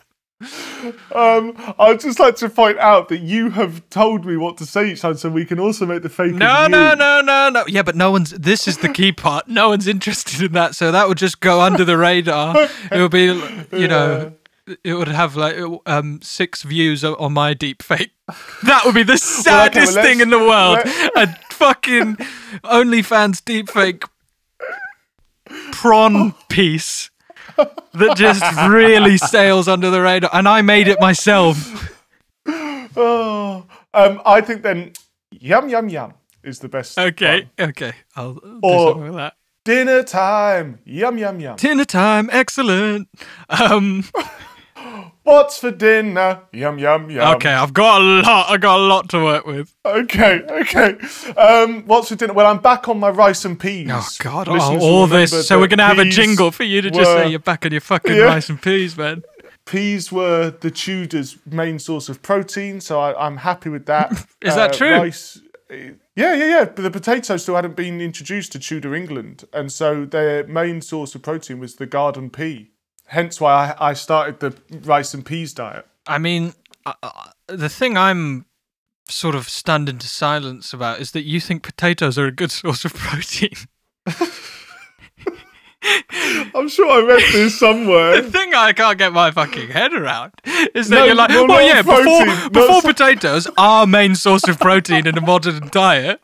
[1.13, 4.91] Um, I'd just like to point out that you have told me what to say
[4.91, 6.33] each time, so we can also make the fake.
[6.33, 7.63] No, no, no, no, no.
[7.67, 8.31] Yeah, but no one's.
[8.31, 9.47] This is the key part.
[9.47, 12.67] No one's interested in that, so that would just go under the radar.
[12.91, 13.25] It would be,
[13.71, 14.33] you know,
[14.83, 18.11] it would have like um six views on my deep fake.
[18.63, 19.13] That would be the
[19.45, 20.79] Well, okay, well, saddest thing in the world.
[21.15, 22.17] A fucking
[22.63, 24.03] OnlyFans deep fake
[25.71, 27.09] prawn piece
[27.57, 31.91] that just really sails under the radar, and I made it myself.
[32.97, 34.93] Oh, um, I think then
[35.31, 36.13] yum yum yum
[36.43, 36.97] is the best.
[36.97, 37.69] Okay, one.
[37.69, 39.33] okay, I'll do Or- something with that.
[39.65, 40.77] Dinner time.
[40.85, 41.55] Yum yum yum.
[41.55, 43.09] Dinner time, excellent.
[43.49, 44.03] Um,
[45.25, 46.43] What's for dinner?
[46.53, 47.35] Yum yum yum.
[47.37, 48.49] okay, I've got a lot.
[48.51, 49.73] I've got a lot to work with.
[49.83, 50.41] Okay.
[50.47, 50.95] Okay.
[51.35, 52.33] Um, what's for dinner?
[52.33, 53.89] Well, I'm back on my rice and peas.
[53.91, 54.47] Oh God!
[54.47, 55.47] Oh, all this.
[55.47, 57.71] So we're gonna have a jingle for you to just were- say you're back on
[57.71, 58.23] your fucking Yeah.
[58.25, 59.23] rice and peas, man.
[59.65, 64.11] Peas were the Tudors' main source of protein, so I, I'm happy with that.
[64.43, 64.91] Is that true?
[64.91, 65.75] Rice, uh,
[66.15, 66.65] yeah, yeah, yeah.
[66.65, 71.15] But the potato still hadn't been introduced to Tudor England, and so their main source
[71.15, 72.69] of protein was the garden pea.
[73.07, 74.55] Hence why I, I started the
[74.87, 75.85] rice and peas diet.
[76.07, 76.53] I mean,
[76.85, 76.93] uh,
[77.47, 78.45] the thing I'm
[79.07, 82.83] sort of stunned into silence about is that you think potatoes are a good source
[82.85, 83.51] of protein.
[86.55, 88.19] I'm sure I read this somewhere.
[88.23, 90.33] the thing I can't get my fucking head around
[90.73, 94.15] is that No, you're like, well, well, yeah, protein, before before so- potatoes, our main
[94.15, 96.21] source of protein in a modern diet.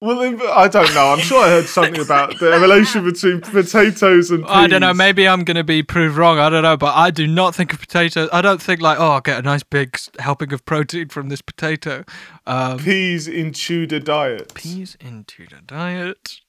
[0.00, 0.20] Well,
[0.52, 1.12] I don't know.
[1.12, 4.50] I'm sure I heard something about the relation between potatoes and peas.
[4.52, 4.92] I don't know.
[4.92, 6.38] Maybe I'm going to be proved wrong.
[6.38, 8.28] I don't know, but I do not think of potatoes.
[8.32, 11.40] I don't think like, oh, I'll get a nice big helping of protein from this
[11.40, 12.04] potato.
[12.46, 14.52] Um, peas in Tudor diet.
[14.54, 16.40] peas in Tudor diet.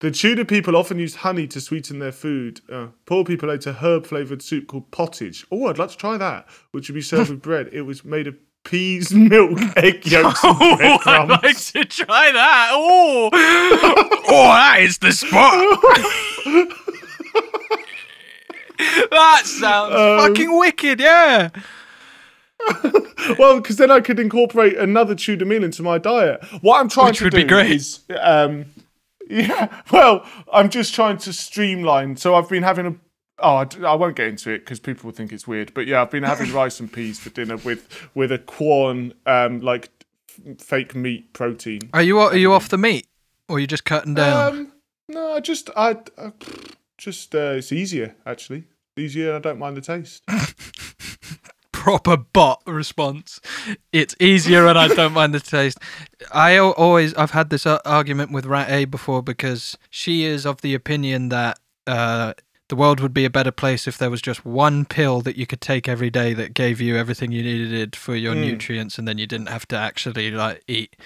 [0.00, 2.60] The Tudor people often used honey to sweeten their food.
[2.70, 5.46] Uh, poor people ate a herb flavored soup called pottage.
[5.50, 7.70] Oh, I'd like to try that, which would be served with bread.
[7.72, 8.36] It was made of
[8.68, 12.70] peas, milk, egg yolks, and Oh, I'd like to try that.
[12.72, 15.52] Oh, oh, that is the spot.
[19.10, 21.00] that sounds Um, fucking wicked.
[21.00, 21.50] Yeah.
[23.38, 26.42] Well, because then I could incorporate another Tudor meal into my diet.
[26.62, 27.70] What I'm trying Which to would do be great.
[27.72, 28.66] is, um,
[29.28, 29.68] yeah.
[29.92, 32.16] Well, I'm just trying to streamline.
[32.16, 32.94] So I've been having a.
[33.38, 35.74] Oh, I won't get into it because people will think it's weird.
[35.74, 39.60] But yeah, I've been having rice and peas for dinner with with a corn, um,
[39.60, 39.90] like
[40.28, 41.90] f- fake meat protein.
[41.92, 43.06] Are you are you off the meat?
[43.48, 44.48] or are you just cutting down?
[44.48, 44.72] Um,
[45.08, 46.32] no, I just I, I
[46.98, 48.64] just uh, it's easier actually.
[48.96, 49.36] Easier.
[49.36, 50.22] I don't mind the taste.
[51.72, 53.40] proper bot response.
[53.92, 55.78] It's easier and I don't mind the taste.
[56.32, 60.62] I always I've had this uh, argument with Rat A before because she is of
[60.62, 62.34] the opinion that uh,
[62.68, 65.46] the world would be a better place if there was just one pill that you
[65.46, 68.40] could take every day that gave you everything you needed for your Mm.
[68.40, 70.96] nutrients and then you didn't have to actually like eat.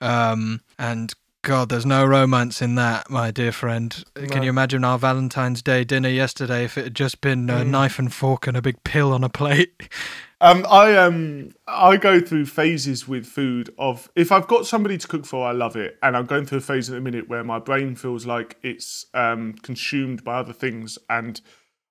[0.00, 4.04] Um, and God, there's no romance in that, my dear friend.
[4.30, 7.66] Can you imagine our Valentine's Day dinner yesterday if it had just been a Mm.
[7.68, 9.88] knife and fork and a big pill on a plate?
[10.42, 15.06] Um, I um, I go through phases with food of if I've got somebody to
[15.06, 17.44] cook for, I love it, and I'm going through a phase at the minute where
[17.44, 21.40] my brain feels like it's um consumed by other things, and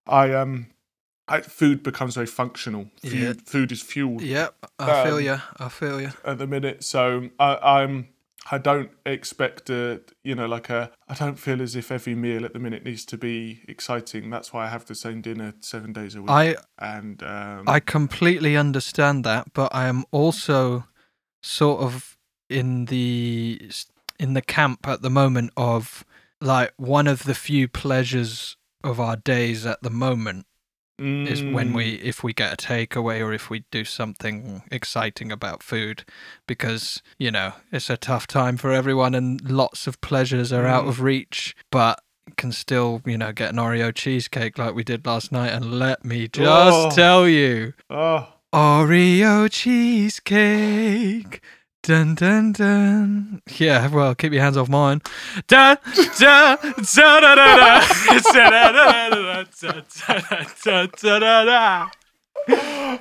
[0.05, 0.67] I um,
[1.29, 2.87] I, food becomes very functional.
[3.01, 3.33] Food, Yeah.
[3.45, 5.37] food is fuel Yep, I feel Um, you.
[5.57, 6.11] I feel you.
[6.25, 8.09] at the minute, so I, I'm.
[8.49, 10.91] I don't expect a, you know, like a.
[11.07, 14.29] I don't feel as if every meal at the minute needs to be exciting.
[14.29, 16.31] That's why I have the same dinner seven days a week.
[16.31, 20.85] I and um, I completely understand that, but I am also
[21.43, 22.17] sort of
[22.49, 23.71] in the
[24.19, 26.03] in the camp at the moment of
[26.39, 30.45] like one of the few pleasures of our days at the moment
[31.25, 35.31] is when mm, we if we get a takeaway or if we do something exciting
[35.31, 36.03] about food.
[36.47, 40.85] Because you know it's a tough time for everyone and lots of pleasures are out
[40.85, 40.89] Mm.
[40.89, 42.01] of reach but
[42.37, 45.51] can still you know get an oreo cheesecake like we did last night.
[45.51, 46.95] And let me just Oh.
[46.95, 51.41] tell you Oh, oreo cheesecake
[51.83, 53.41] Dun dun dun.
[53.57, 55.01] Yeah, well, keep your hands off mine.
[55.47, 55.77] Dun
[56.19, 56.57] dun
[56.93, 57.87] dun dun,
[60.63, 61.89] dun, dun,
[62.47, 62.99] dun.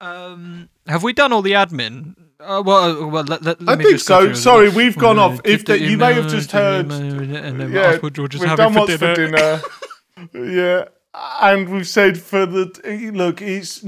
[0.00, 2.14] Um, have we done all the admin?
[2.40, 4.32] Uh, well, uh, well, let, let, let I think just so.
[4.32, 5.40] Sorry, the- we've gone off.
[5.44, 8.48] If the you may have just heard- email, and then yeah, asked what George we've
[8.48, 9.58] having done for what's dinner.
[9.58, 10.50] for dinner.
[10.78, 10.84] yeah,
[11.14, 13.84] and we've said for the look, it's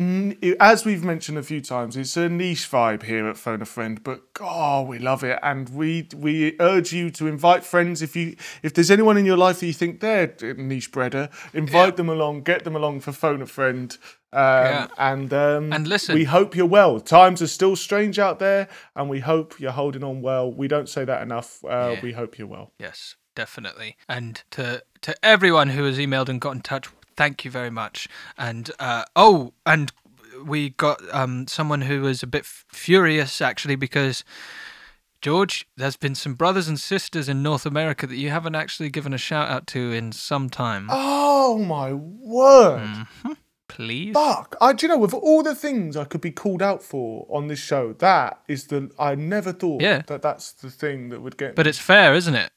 [0.61, 4.03] as we've mentioned a few times, it's a niche vibe here at Phone a Friend,
[4.03, 8.37] but God, we love it, and we we urge you to invite friends if you
[8.63, 12.09] if there's anyone in your life that you think they're a niche breader, invite them
[12.09, 13.97] along, get them along for Phone a Friend.
[14.33, 14.87] Um, Yeah.
[14.99, 17.01] And um, And listen- we hope you're well.
[17.01, 20.53] Times are still strange out there, and we hope you're holding on well.
[20.53, 21.65] We don't say that enough.
[21.65, 22.01] Uh, Yeah.
[22.03, 22.73] We hope you're well.
[22.79, 23.97] Yes, definitely.
[24.09, 28.09] And to to everyone who has emailed and got in touch, thank you very much.
[28.39, 29.93] And uh, oh, and
[30.45, 34.25] we got um, someone who was a bit f- furious actually because
[35.23, 39.15] George, there's been some brothers and sisters in North America that you haven't actually given
[39.15, 40.89] a shout out to in some time.
[40.91, 43.07] Oh my word!
[43.25, 43.37] Mm.
[43.69, 44.13] Please.
[44.13, 44.55] Fuck!
[44.61, 47.49] I, do you know, of all the things I could be called out for on
[47.49, 50.03] this show, that is the I never thought Yeah.
[50.09, 51.55] that that's the thing that would get.
[51.57, 52.51] But it's fair, isn't it?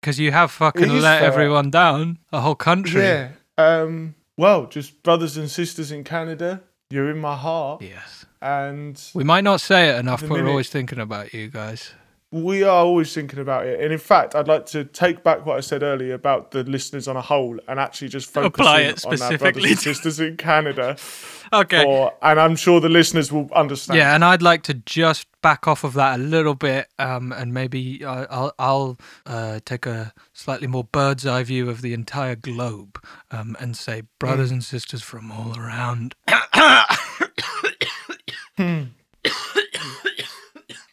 [0.00, 1.28] Because you have fucking let fair.
[1.30, 3.02] everyone down, a whole country.
[3.02, 3.28] yeah.
[3.58, 4.14] Um.
[4.36, 8.24] Well, just brothers and sisters in Canada, you're in my heart, Yes.
[8.40, 11.92] and We might not say it enough, but we're always thinking about you guys.
[12.30, 13.80] We are always thinking about it.
[13.80, 17.08] And in fact, I'd like to take back what I said earlier about the listeners
[17.08, 20.20] on a whole, and actually just focus Apply in it on our brothers and sisters
[20.20, 20.96] in Canada.
[21.50, 21.82] Okay.
[21.82, 23.96] For, and I'm sure the listeners will understand.
[23.96, 27.54] Yeah, and I'd like to just back off of that a little bit, um, and
[27.54, 33.02] maybe I'll I'll uh, take a slightly more bird's eye view of the entire globe,
[33.30, 36.14] um, and say brothers and sisters from all around.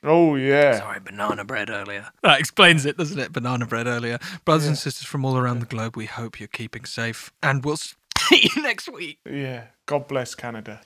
[0.06, 0.78] Oh yeah.
[0.78, 2.08] Sorry, banana bread earlier.
[2.22, 3.34] That explains it, doesn't it?
[3.34, 4.20] Banana bread earlier.
[4.46, 7.78] Brothers and sisters from all around the globe, we hope you're keeping safe, and we'll
[7.78, 7.96] see
[8.56, 9.18] you next week.
[9.30, 9.66] Yeah.
[9.88, 10.82] God bless Canada.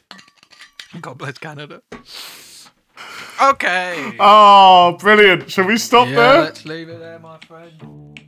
[1.01, 1.81] God bless Canada.
[3.41, 4.15] Okay.
[4.19, 5.51] Oh, brilliant.
[5.51, 6.41] Shall we stop yeah, there?
[6.41, 8.19] let's leave it there, my friend.